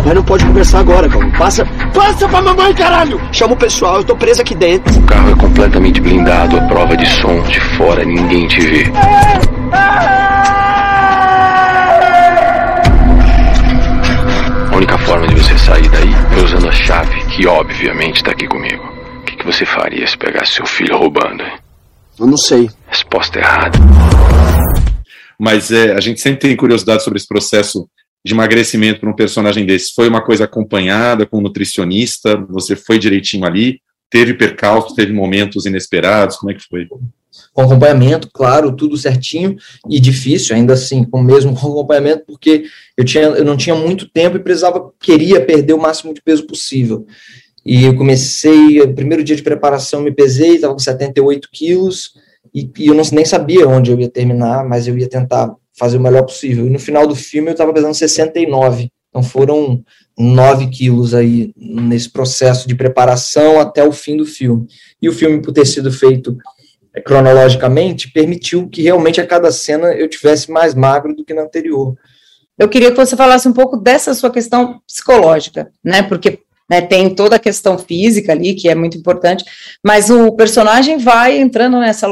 [0.00, 1.30] Papai não pode conversar agora, calma.
[1.36, 3.20] Passa, passa pra mamãe, caralho!
[3.30, 4.98] Chama o pessoal, eu tô preso aqui dentro.
[4.98, 8.84] O carro é completamente blindado, a prova de som de fora, ninguém te vê.
[14.72, 18.48] A única forma de você sair daí é usando a chave, que obviamente tá aqui
[18.48, 18.82] comigo.
[19.18, 21.42] O que, que você faria se pegasse seu filho roubando?
[21.42, 21.58] Hein?
[22.18, 22.70] Eu não sei.
[22.88, 23.78] Resposta errada.
[25.38, 27.86] Mas é, a gente sempre tem curiosidade sobre esse processo
[28.24, 29.92] de emagrecimento para um personagem desse?
[29.94, 32.36] Foi uma coisa acompanhada com um nutricionista?
[32.48, 33.80] Você foi direitinho ali?
[34.10, 36.36] Teve percalços, teve momentos inesperados?
[36.36, 36.88] Como é que foi?
[37.52, 39.56] Com acompanhamento, claro, tudo certinho
[39.88, 42.64] e difícil, ainda assim, com mesmo com acompanhamento, porque
[42.96, 46.46] eu, tinha, eu não tinha muito tempo e precisava, queria perder o máximo de peso
[46.46, 47.06] possível.
[47.64, 52.14] E eu comecei, primeiro dia de preparação, me pesei, estava com 78 quilos,
[52.54, 55.96] e, e eu não, nem sabia onde eu ia terminar, mas eu ia tentar fazer
[55.96, 56.66] o melhor possível.
[56.66, 58.90] E no final do filme eu estava pesando 69.
[59.08, 59.82] Então foram
[60.18, 64.66] 9 quilos aí nesse processo de preparação até o fim do filme.
[65.00, 66.36] E o filme, por ter sido feito
[66.94, 71.42] é, cronologicamente, permitiu que realmente a cada cena eu tivesse mais magro do que na
[71.42, 71.96] anterior.
[72.58, 76.02] Eu queria que você falasse um pouco dessa sua questão psicológica, né?
[76.02, 76.40] Porque
[76.70, 79.44] né, tem toda a questão física ali, que é muito importante,
[79.82, 82.06] mas o personagem vai entrando nessa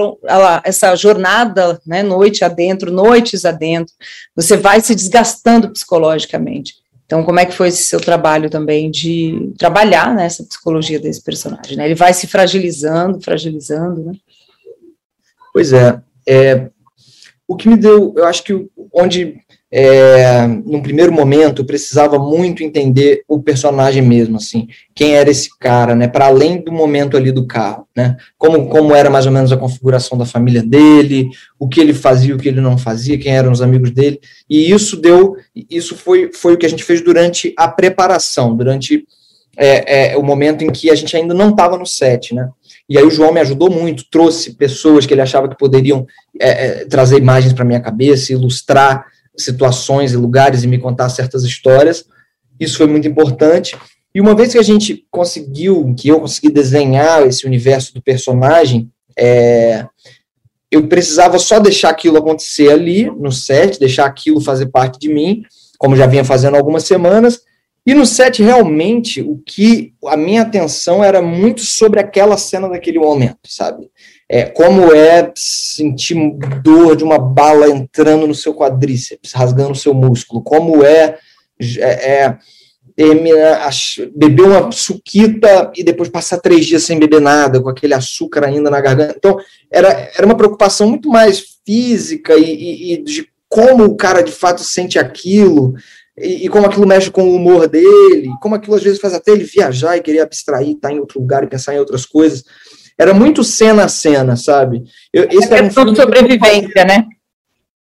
[0.65, 3.95] essa jornada, né, noite adentro, noites adentro,
[4.35, 6.75] você vai se desgastando psicologicamente.
[7.07, 11.23] Então, como é que foi esse seu trabalho também de trabalhar nessa né, psicologia desse
[11.23, 11.77] personagem?
[11.77, 11.87] Né?
[11.87, 14.13] Ele vai se fragilizando, fragilizando, né?
[15.55, 15.99] Pois é,
[16.29, 16.69] é,
[17.47, 19.41] o que me deu, eu acho que onde
[19.71, 25.95] é, num primeiro momento, precisava muito entender o personagem mesmo, assim, quem era esse cara,
[25.95, 29.53] né, para além do momento ali do carro, né, como, como era mais ou menos
[29.53, 33.37] a configuração da família dele, o que ele fazia, o que ele não fazia, quem
[33.37, 37.03] eram os amigos dele, e isso deu, isso foi, foi o que a gente fez
[37.03, 39.05] durante a preparação, durante
[39.55, 42.49] é, é, o momento em que a gente ainda não estava no set, né,
[42.89, 46.07] e aí o João me ajudou muito, trouxe pessoas que ele achava que poderiam
[46.41, 49.05] é, é, trazer imagens para minha cabeça, ilustrar
[49.39, 52.05] situações e lugares e me contar certas histórias.
[52.59, 53.77] Isso foi muito importante.
[54.15, 58.91] E uma vez que a gente conseguiu, que eu consegui desenhar esse universo do personagem,
[59.17, 59.87] é,
[60.71, 65.43] eu precisava só deixar aquilo acontecer ali no set, deixar aquilo fazer parte de mim,
[65.79, 67.41] como já vinha fazendo algumas semanas.
[67.87, 72.99] E no set, realmente, o que a minha atenção era muito sobre aquela cena daquele
[72.99, 73.89] momento, sabe?
[74.29, 76.15] É, como é sentir
[76.63, 81.17] dor de uma bala entrando no seu quadríceps, rasgando o seu músculo, como é,
[81.79, 82.39] é, é
[84.15, 88.69] beber uma suquita e depois passar três dias sem beber nada, com aquele açúcar ainda
[88.69, 89.15] na garganta.
[89.17, 89.39] Então,
[89.71, 94.33] era, era uma preocupação muito mais física e, e, e de como o cara de
[94.33, 95.75] fato sente aquilo,
[96.19, 99.31] e, e, como aquilo mexe com o humor dele, como aquilo às vezes faz até
[99.31, 102.45] ele viajar e querer abstrair, estar em outro lugar e pensar em outras coisas.
[102.99, 104.83] Era muito cena a cena, sabe?
[105.13, 107.05] Eu, esse é era um de sobrevivência, né?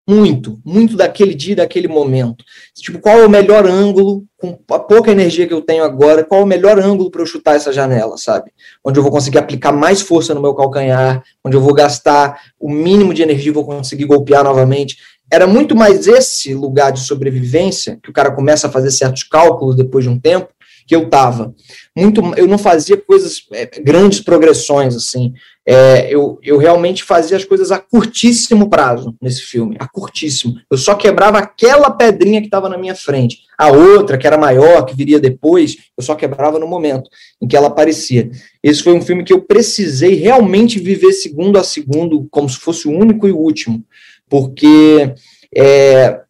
[0.08, 2.44] Muito, muito daquele dia, daquele momento.
[2.72, 6.42] Tipo, qual é o melhor ângulo, com a pouca energia que eu tenho agora, qual
[6.42, 8.52] é o melhor ângulo para eu chutar essa janela, sabe?
[8.84, 12.70] Onde eu vou conseguir aplicar mais força no meu calcanhar, onde eu vou gastar o
[12.70, 14.96] mínimo de energia e vou conseguir golpear novamente.
[15.28, 19.74] Era muito mais esse lugar de sobrevivência, que o cara começa a fazer certos cálculos
[19.74, 20.48] depois de um tempo,
[20.86, 21.54] que eu estava.
[21.96, 25.34] Muito, eu não fazia coisas, é, grandes progressões, assim.
[25.68, 30.54] É, eu, eu realmente fazia as coisas a curtíssimo prazo nesse filme, a curtíssimo.
[30.70, 33.38] Eu só quebrava aquela pedrinha que estava na minha frente.
[33.58, 37.10] A outra, que era maior, que viria depois, eu só quebrava no momento
[37.42, 38.30] em que ela aparecia.
[38.62, 42.86] Esse foi um filme que eu precisei realmente viver segundo a segundo, como se fosse
[42.86, 43.84] o único e o último,
[44.28, 45.14] porque
[45.56, 46.20] é,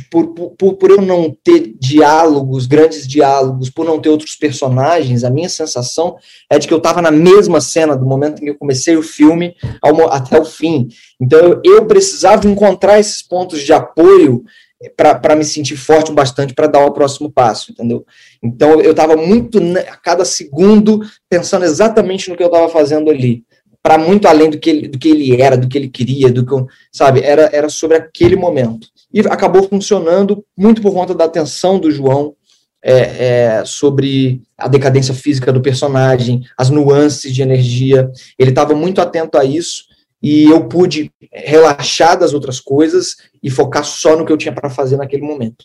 [0.00, 5.30] por, por, por eu não ter diálogos, grandes diálogos, por não ter outros personagens, a
[5.30, 6.16] minha sensação
[6.50, 9.02] é de que eu estava na mesma cena do momento em que eu comecei o
[9.02, 10.88] filme ao, até o fim.
[11.20, 14.44] Então eu, precisava encontrar esses pontos de apoio
[14.96, 18.04] para me sentir forte o bastante para dar o próximo passo, entendeu?
[18.42, 23.44] Então eu estava muito a cada segundo pensando exatamente no que eu estava fazendo ali
[23.82, 26.46] para muito além do que, ele, do que ele era, do que ele queria, do
[26.46, 28.86] que, sabe, era, era sobre aquele momento.
[29.12, 32.34] E acabou funcionando muito por conta da atenção do João
[32.82, 38.10] é, é, sobre a decadência física do personagem, as nuances de energia.
[38.38, 39.84] Ele estava muito atento a isso
[40.22, 44.70] e eu pude relaxar das outras coisas e focar só no que eu tinha para
[44.70, 45.64] fazer naquele momento.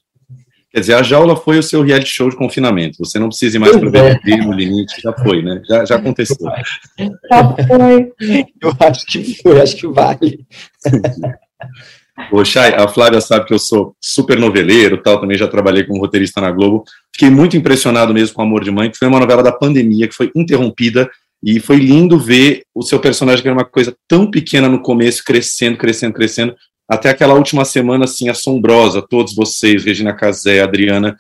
[0.69, 2.97] Quer dizer, a jaula foi o seu reality show de confinamento.
[2.99, 5.61] Você não precisa ir mais para o BBB no limite, já foi, né?
[5.67, 6.35] Já, já aconteceu.
[7.29, 8.11] Já foi.
[8.61, 10.45] Eu acho que foi, acho que vale.
[12.31, 16.01] Ô, Chay, a Flávia sabe que eu sou super noveleiro, tal, também já trabalhei como
[16.01, 16.83] roteirista na Globo.
[17.13, 20.15] Fiquei muito impressionado mesmo com Amor de Mãe, que foi uma novela da pandemia, que
[20.15, 21.09] foi interrompida,
[21.43, 25.23] e foi lindo ver o seu personagem, que era uma coisa tão pequena no começo,
[25.23, 26.55] crescendo, crescendo, crescendo,
[26.89, 31.15] até aquela última semana, assim, assombrosa, todos vocês, Regina Casé, Adriana,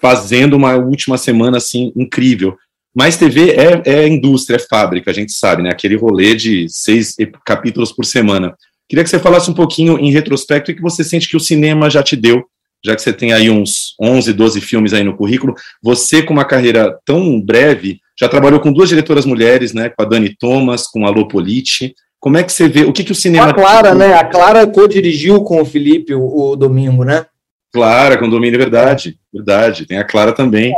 [0.00, 2.56] fazendo uma última semana, assim, incrível.
[2.94, 5.70] Mas TV é, é indústria, é fábrica, a gente sabe, né?
[5.70, 8.54] Aquele rolê de seis capítulos por semana.
[8.88, 11.88] Queria que você falasse um pouquinho em retrospecto e que você sente que o cinema
[11.88, 12.44] já te deu,
[12.84, 15.54] já que você tem aí uns 11, 12 filmes aí no currículo.
[15.82, 19.88] Você, com uma carreira tão breve, já trabalhou com duas diretoras mulheres, né?
[19.88, 21.94] Com a Dani Thomas, com a Lô Politi.
[22.20, 22.84] Como é que você vê?
[22.84, 23.50] O que, que o cinema.
[23.50, 24.14] A Clara, né?
[24.14, 27.26] A Clara co-dirigiu com o Felipe o, o, domingo, né?
[27.72, 29.18] Clara, com o domingo, é verdade.
[29.32, 29.86] Verdade.
[29.86, 30.72] Tem a Clara também.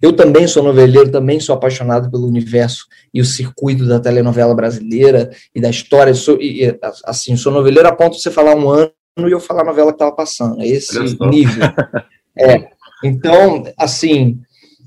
[0.00, 5.30] Eu também sou noveleiro, também sou apaixonado pelo universo e o circuito da telenovela brasileira
[5.54, 6.14] e da história.
[6.14, 9.62] Sou, e, assim, sou noveleiro a ponto de você falar um ano e eu falar
[9.62, 10.60] a novela que estava passando.
[10.62, 11.64] É esse nível.
[12.38, 12.70] é.
[13.04, 14.40] Então, assim,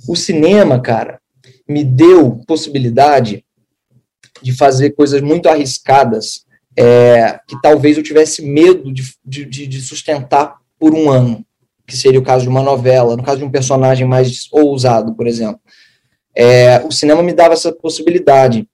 [0.07, 1.19] o cinema, cara,
[1.67, 3.45] me deu possibilidade
[4.41, 6.45] de fazer coisas muito arriscadas
[6.77, 11.45] é, que talvez eu tivesse medo de, de, de, sustentar por um ano,
[11.93, 15.27] que seria o caso de uma novela, no caso de um personagem mais ousado, por
[15.27, 15.59] exemplo.
[16.35, 18.67] É, o cinema me dava essa possibilidade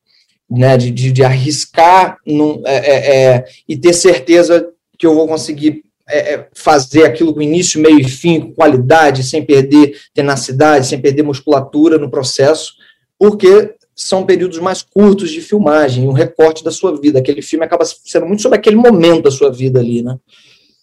[0.50, 5.28] né, de, de, de arriscar num, é, é, é e ter certeza que eu vou
[5.28, 11.02] conseguir é, fazer aquilo com início, meio e fim, com qualidade, sem perder tenacidade, sem
[11.02, 12.74] perder musculatura no processo,
[13.18, 17.20] porque são períodos mais curtos de filmagem, um recorte da sua vida.
[17.20, 20.18] Aquele filme acaba sendo muito sobre aquele momento da sua vida ali, né?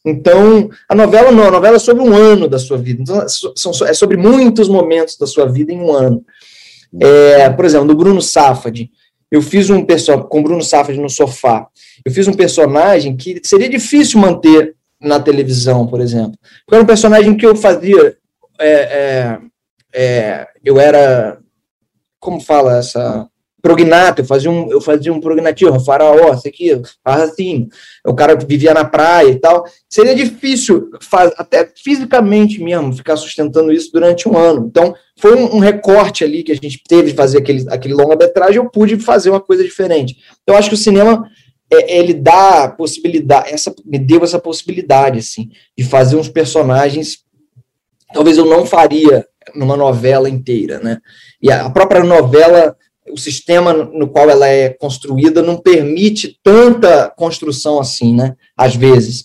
[0.07, 3.03] Então, a novela não, a novela é sobre um ano da sua vida.
[3.03, 6.25] Então, é sobre muitos momentos da sua vida em um ano.
[7.01, 8.89] É, por exemplo, do Bruno Safad,
[9.31, 11.67] eu fiz um personagem, com Bruno Safad no sofá,
[12.05, 16.39] eu fiz um personagem que seria difícil manter na televisão, por exemplo.
[16.65, 18.17] Porque era um personagem que eu fazia.
[18.61, 19.39] É, é,
[19.93, 21.39] é eu era
[22.21, 23.29] como fala essa
[23.67, 27.69] prognato, eu fazia um, eu fazia um prognativo, faraó, isso aqui, assim,
[28.07, 33.73] o cara vivia na praia e tal, seria difícil, faz, até fisicamente mesmo, ficar sustentando
[33.73, 34.69] isso durante um ano.
[34.71, 38.57] Então, foi um, um, recorte ali que a gente teve de fazer aquele, aquele longa-metragem,
[38.57, 40.17] eu pude fazer uma coisa diferente.
[40.47, 41.29] Eu acho que o cinema,
[41.73, 47.19] é, ele dá possibilidade, essa, me deu essa possibilidade, assim, de fazer uns personagens,
[48.15, 50.99] talvez eu não faria numa novela inteira, né?
[51.43, 52.77] E a própria novela,
[53.17, 58.37] o sistema no qual ela é construída não permite tanta construção assim, né?
[58.57, 59.23] Às vezes.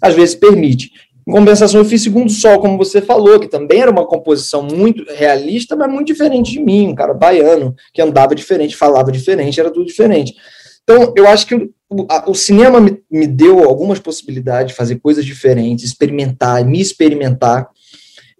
[0.00, 0.90] Às vezes permite.
[1.26, 5.04] Em compensação, eu fiz Segundo Sol, como você falou, que também era uma composição muito
[5.12, 9.70] realista, mas muito diferente de mim, um cara baiano, que andava diferente, falava diferente, era
[9.70, 10.34] tudo diferente.
[10.82, 15.24] Então, eu acho que o, o cinema me, me, deu algumas possibilidades de fazer coisas
[15.24, 17.68] diferentes, experimentar, me experimentar.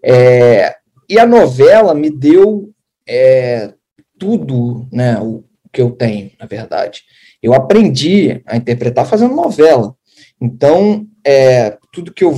[0.03, 0.75] É,
[1.09, 2.71] e a novela me deu
[3.07, 3.73] é,
[4.21, 5.19] tudo, né?
[5.19, 5.43] O,
[5.73, 7.03] que eu tenho, na verdade.
[7.41, 9.95] Eu aprendi a interpretar fazendo novela.
[10.39, 12.33] Então, é, tudo que eu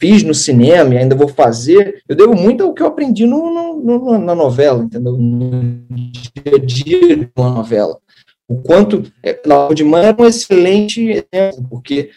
[0.00, 3.52] fiz no cinema e ainda vou fazer, eu devo muito ao que eu aprendi no,
[3.52, 5.12] no, no, na novela, entendeu?
[5.12, 7.98] No dia a dia de uma novela.
[8.48, 9.04] O quanto
[9.44, 12.10] Lago de Mãe era um excelente exemplo, porque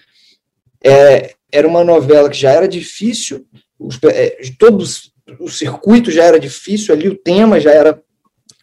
[0.82, 3.46] é, era uma novela que já era difícil,
[3.78, 8.02] os, é, todos o circuito já era difícil ali, o tema já era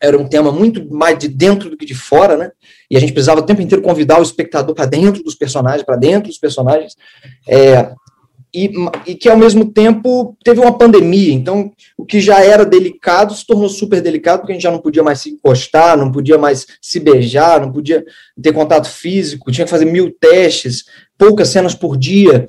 [0.01, 2.51] era um tema muito mais de dentro do que de fora, né?
[2.91, 5.97] E a gente precisava o tempo inteiro convidar o espectador para dentro dos personagens, para
[5.97, 6.97] dentro dos personagens.
[7.47, 7.93] É,
[8.53, 8.73] e,
[9.07, 13.47] e, que ao mesmo tempo teve uma pandemia, então o que já era delicado se
[13.47, 16.67] tornou super delicado, porque a gente já não podia mais se encostar, não podia mais
[16.81, 18.05] se beijar, não podia
[18.43, 20.85] ter contato físico, tinha que fazer mil testes,
[21.17, 22.47] poucas cenas por dia.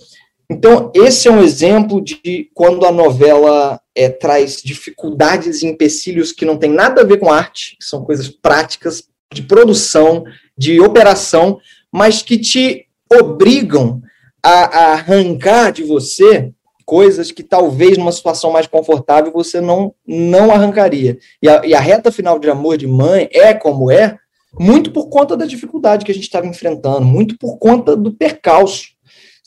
[0.51, 6.43] Então, esse é um exemplo de quando a novela é, traz dificuldades e empecilhos que
[6.43, 9.01] não tem nada a ver com arte, que são coisas práticas
[9.33, 10.25] de produção,
[10.57, 11.57] de operação,
[11.89, 14.01] mas que te obrigam
[14.43, 16.51] a, a arrancar de você
[16.85, 21.17] coisas que talvez numa situação mais confortável você não, não arrancaria.
[21.41, 24.17] E a, e a reta final de Amor de Mãe é como é,
[24.59, 28.90] muito por conta da dificuldade que a gente estava enfrentando, muito por conta do percalço.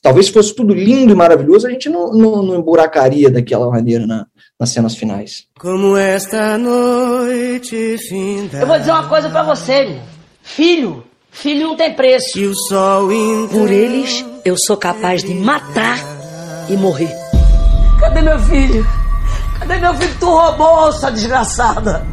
[0.04, 4.26] Talvez fosse tudo lindo e maravilhoso, a gente não, não, não emburacaria daquela maneira na,
[4.60, 5.46] nas cenas finais.
[5.58, 8.58] Como esta noite finda.
[8.58, 9.98] Eu vou dizer uma coisa para você,
[10.42, 11.02] filho.
[11.30, 12.38] Filho não tem preço.
[12.38, 13.08] E o sol
[13.50, 15.98] Por eles, eu sou capaz de matar
[16.68, 17.08] e morrer.
[17.98, 18.86] Cadê meu filho?
[19.58, 20.14] Cadê meu filho?
[20.20, 22.06] Tu roubou, sua desgraçada.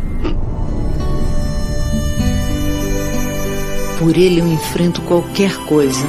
[4.00, 6.08] Por ele eu enfrento qualquer coisa.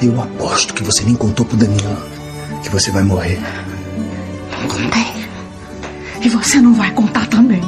[0.00, 1.96] Eu aposto que você nem contou pro Danilo
[2.62, 3.40] que você vai morrer.
[4.60, 5.26] Não contei.
[6.24, 7.60] E você não vai contar também.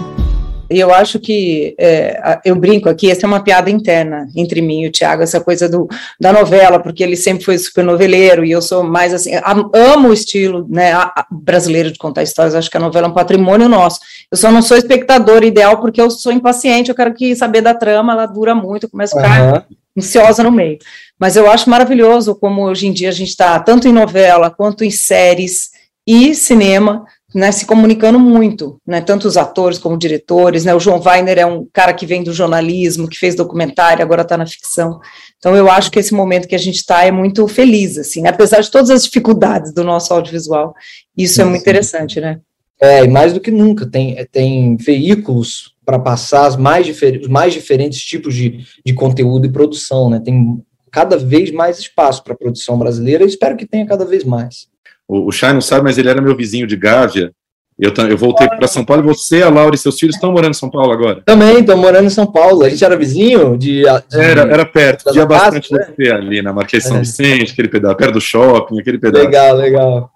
[0.70, 4.82] E eu acho que, é, eu brinco aqui, essa é uma piada interna entre mim
[4.82, 5.88] e o Tiago, essa coisa do,
[6.20, 9.32] da novela, porque ele sempre foi super noveleiro e eu sou mais assim,
[9.74, 10.92] amo o estilo né,
[11.28, 13.98] brasileiro de contar histórias, acho que a novela é um patrimônio nosso.
[14.30, 17.74] Eu só não sou espectador ideal porque eu sou impaciente, eu quero que saber da
[17.74, 19.76] trama, ela dura muito, eu começo a ficar uhum.
[20.00, 20.78] Ansiosa no meio.
[21.18, 24.82] Mas eu acho maravilhoso como hoje em dia a gente está, tanto em novela quanto
[24.82, 25.70] em séries
[26.06, 31.00] e cinema, né, se comunicando muito, né, tanto os atores como diretores, né, o João
[31.00, 34.98] Weiner é um cara que vem do jornalismo, que fez documentário, agora está na ficção,
[35.38, 38.30] então eu acho que esse momento que a gente está é muito feliz, assim, né,
[38.30, 40.74] apesar de todas as dificuldades do nosso audiovisual,
[41.16, 42.40] isso é muito interessante, né.
[42.80, 47.52] É, e mais do que nunca, tem, tem veículos para passar os mais, os mais
[47.52, 52.36] diferentes tipos de, de conteúdo e produção, né, tem cada vez mais espaço para a
[52.36, 54.66] produção brasileira, e espero que tenha cada vez mais.
[55.06, 57.32] O, o Chay não sabe, mas ele era meu vizinho de Gávea.
[57.80, 60.50] Eu, eu voltei para São Paulo e você, a Laura e seus filhos estão morando
[60.50, 61.22] em São Paulo agora?
[61.24, 62.62] Também, estão morando em São Paulo.
[62.62, 63.82] A gente era vizinho de.
[63.82, 65.86] de era, era perto, tinha bastante né?
[65.96, 67.00] você ali na Marquês São é.
[67.00, 69.24] Vicente, aquele pedaço, perto do shopping, aquele pedaço.
[69.24, 70.10] Legal, legal.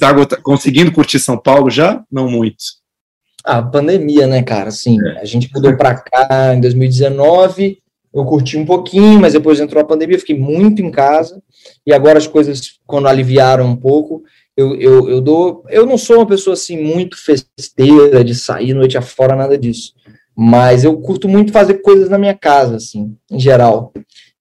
[0.00, 2.02] Tá, tá conseguindo curtir São Paulo já?
[2.10, 2.56] Não muito.
[3.44, 4.68] Ah, pandemia, né, cara?
[4.68, 5.20] Assim, é.
[5.20, 7.78] a gente mudou para cá em 2019,
[8.12, 11.40] eu curti um pouquinho, mas depois entrou a pandemia, fiquei muito em casa
[11.86, 14.22] e agora as coisas, quando aliviaram um pouco,
[14.56, 15.64] eu, eu, eu dou.
[15.68, 19.94] Eu não sou uma pessoa assim muito festeira de sair noite afora, nada disso.
[20.36, 23.92] Mas eu curto muito fazer coisas na minha casa, assim, em geral.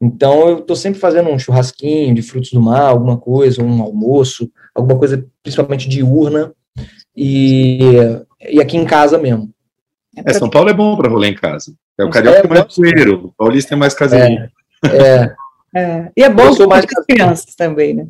[0.01, 4.49] Então eu estou sempre fazendo um churrasquinho de frutos do mar, alguma coisa, um almoço,
[4.79, 6.53] alguma coisa principalmente diurna,
[7.15, 7.79] e,
[8.49, 9.51] e aqui em casa mesmo.
[10.25, 11.73] É, São Paulo é bom para rolê em casa.
[11.97, 14.49] É o carioca é, mais poeiro, o paulista é mais caseiro.
[14.85, 15.35] É, é.
[15.75, 18.07] É, e é bom para as crianças também, né?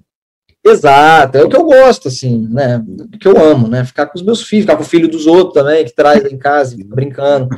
[0.66, 2.84] Exato, é o que eu gosto, assim, né?
[3.14, 3.84] O que eu amo, né?
[3.84, 6.38] Ficar com os meus filhos, ficar com o filho dos outros também, que traz em
[6.38, 7.50] casa, brincando.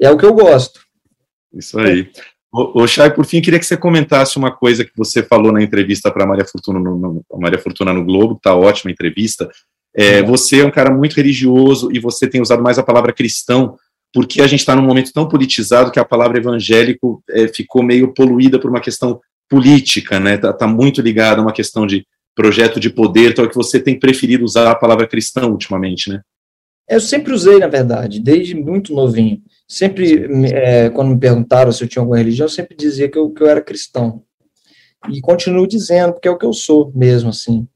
[0.00, 0.80] É o que eu gosto.
[1.52, 2.10] Isso aí.
[2.52, 5.62] O, o Chay, por fim, queria que você comentasse uma coisa que você falou na
[5.62, 9.50] entrevista para Maria Fortuna no, no, Maria Fortuna no Globo, tá ótima a entrevista.
[9.96, 10.22] É, é.
[10.22, 13.76] Você é um cara muito religioso e você tem usado mais a palavra cristão,
[14.12, 18.12] porque a gente está num momento tão politizado que a palavra evangélico é, ficou meio
[18.12, 20.36] poluída por uma questão política, né?
[20.36, 23.80] Tá, tá muito ligada a uma questão de projeto de poder, então é que você
[23.80, 26.20] tem preferido usar a palavra cristão ultimamente, né?
[26.88, 29.40] Eu sempre usei, na verdade, desde muito novinho.
[29.72, 33.30] Sempre, é, quando me perguntaram se eu tinha alguma religião, eu sempre dizia que eu,
[33.30, 34.22] que eu era cristão.
[35.10, 37.66] E continuo dizendo, porque é o que eu sou mesmo, assim.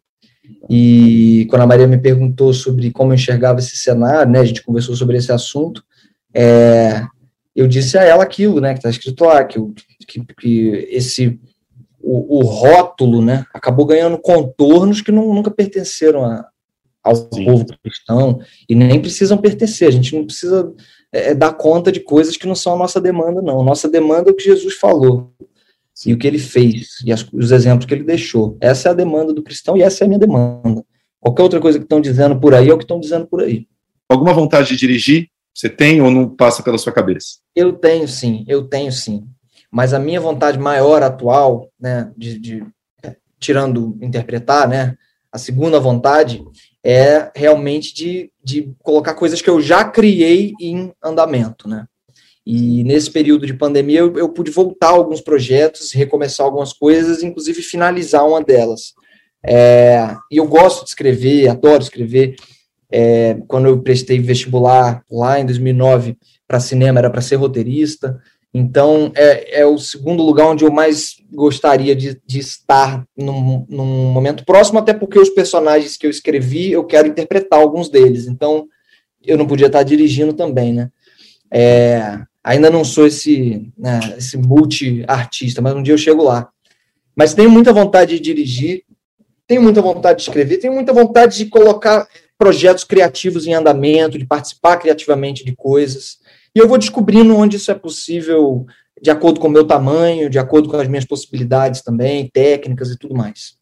[0.68, 4.62] E quando a Maria me perguntou sobre como eu enxergava esse cenário, né, a gente
[4.62, 5.82] conversou sobre esse assunto,
[6.34, 7.02] é,
[7.54, 9.58] eu disse a ela aquilo, né, que está escrito lá, que,
[10.06, 11.40] que, que esse
[11.98, 16.46] o, o, rótulo, né, acabou ganhando contornos que não, nunca pertenceram a,
[17.02, 17.46] ao Sim.
[17.46, 18.38] povo cristão
[18.68, 19.88] e nem precisam pertencer.
[19.88, 20.70] A gente não precisa
[21.12, 23.60] é, dar conta de coisas que não são a nossa demanda, não.
[23.60, 25.32] A nossa demanda é o que Jesus falou
[26.04, 28.56] e o que ele fez e as, os exemplos que ele deixou.
[28.60, 30.84] Essa é a demanda do cristão e essa é a minha demanda.
[31.20, 33.66] Qualquer outra coisa que estão dizendo por aí é o que estão dizendo por aí.
[34.08, 35.28] Alguma vontade de dirigir?
[35.54, 37.38] Você tem ou não passa pela sua cabeça?
[37.54, 39.26] Eu tenho sim, eu tenho sim.
[39.70, 42.66] Mas a minha vontade maior atual, né, de, de
[43.40, 44.96] tirando interpretar, né,
[45.32, 46.44] a segunda vontade
[46.88, 51.84] é realmente de, de colocar coisas que eu já criei em andamento, né?
[52.46, 57.24] E nesse período de pandemia eu, eu pude voltar a alguns projetos, recomeçar algumas coisas,
[57.24, 58.94] inclusive finalizar uma delas.
[59.44, 62.36] É, e eu gosto de escrever, adoro escrever.
[62.88, 66.16] É, quando eu prestei vestibular lá em 2009
[66.46, 68.16] para cinema, era para ser roteirista.
[68.58, 74.10] Então, é, é o segundo lugar onde eu mais gostaria de, de estar num, num,
[74.10, 78.26] momento próximo, até porque os personagens que eu escrevi, eu quero interpretar alguns deles.
[78.26, 78.66] Então,
[79.22, 80.90] eu não podia estar dirigindo também, né?
[81.52, 86.48] É, ainda não sou esse, né, esse multi-artista, mas um dia eu chego lá.
[87.14, 88.84] Mas tenho muita vontade de dirigir,
[89.46, 94.24] tenho muita vontade de escrever, tenho muita vontade de colocar projetos criativos em andamento, de
[94.24, 96.24] participar criativamente de coisas.
[96.56, 98.64] E eu vou descobrindo onde isso é possível,
[99.02, 102.98] de acordo com o meu tamanho, de acordo com as minhas possibilidades também, técnicas e
[102.98, 103.58] tudo mais.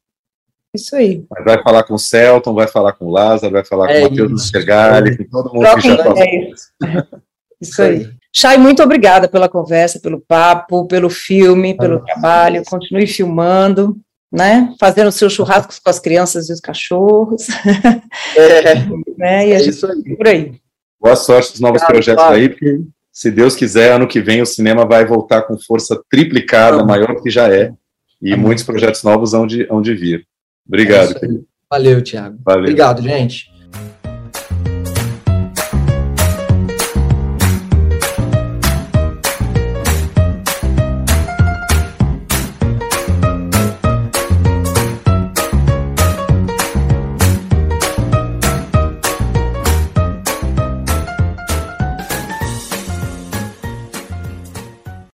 [0.73, 1.25] Isso aí.
[1.45, 4.11] Vai falar com o Celton, vai falar com o Lázaro, vai falar é com o
[4.11, 7.21] Matheus Sergali, com todo mundo Troca que já passou.
[7.61, 8.09] Isso aí.
[8.33, 12.63] Chay, muito obrigada pela conversa, pelo papo, pelo filme, pelo ah, trabalho.
[12.65, 13.97] Continue filmando,
[14.31, 14.73] né?
[14.79, 17.49] Fazendo seus churrascos com as crianças e os cachorros.
[18.37, 18.75] É,
[19.19, 19.49] né?
[19.49, 20.17] E a é gente, isso aí.
[20.17, 20.64] Por aí.
[21.05, 22.81] Boa sorte nos novos projetos aí, porque
[23.13, 26.87] se Deus quiser, ano que vem o cinema vai voltar com força triplicada, Não.
[26.87, 27.75] maior que já é,
[28.23, 28.43] e Amém.
[28.43, 30.27] muitos projetos novos hão de, vir.
[30.67, 31.29] Obrigado, é
[31.69, 32.39] Valeu, Tiago.
[32.49, 33.51] Obrigado, gente.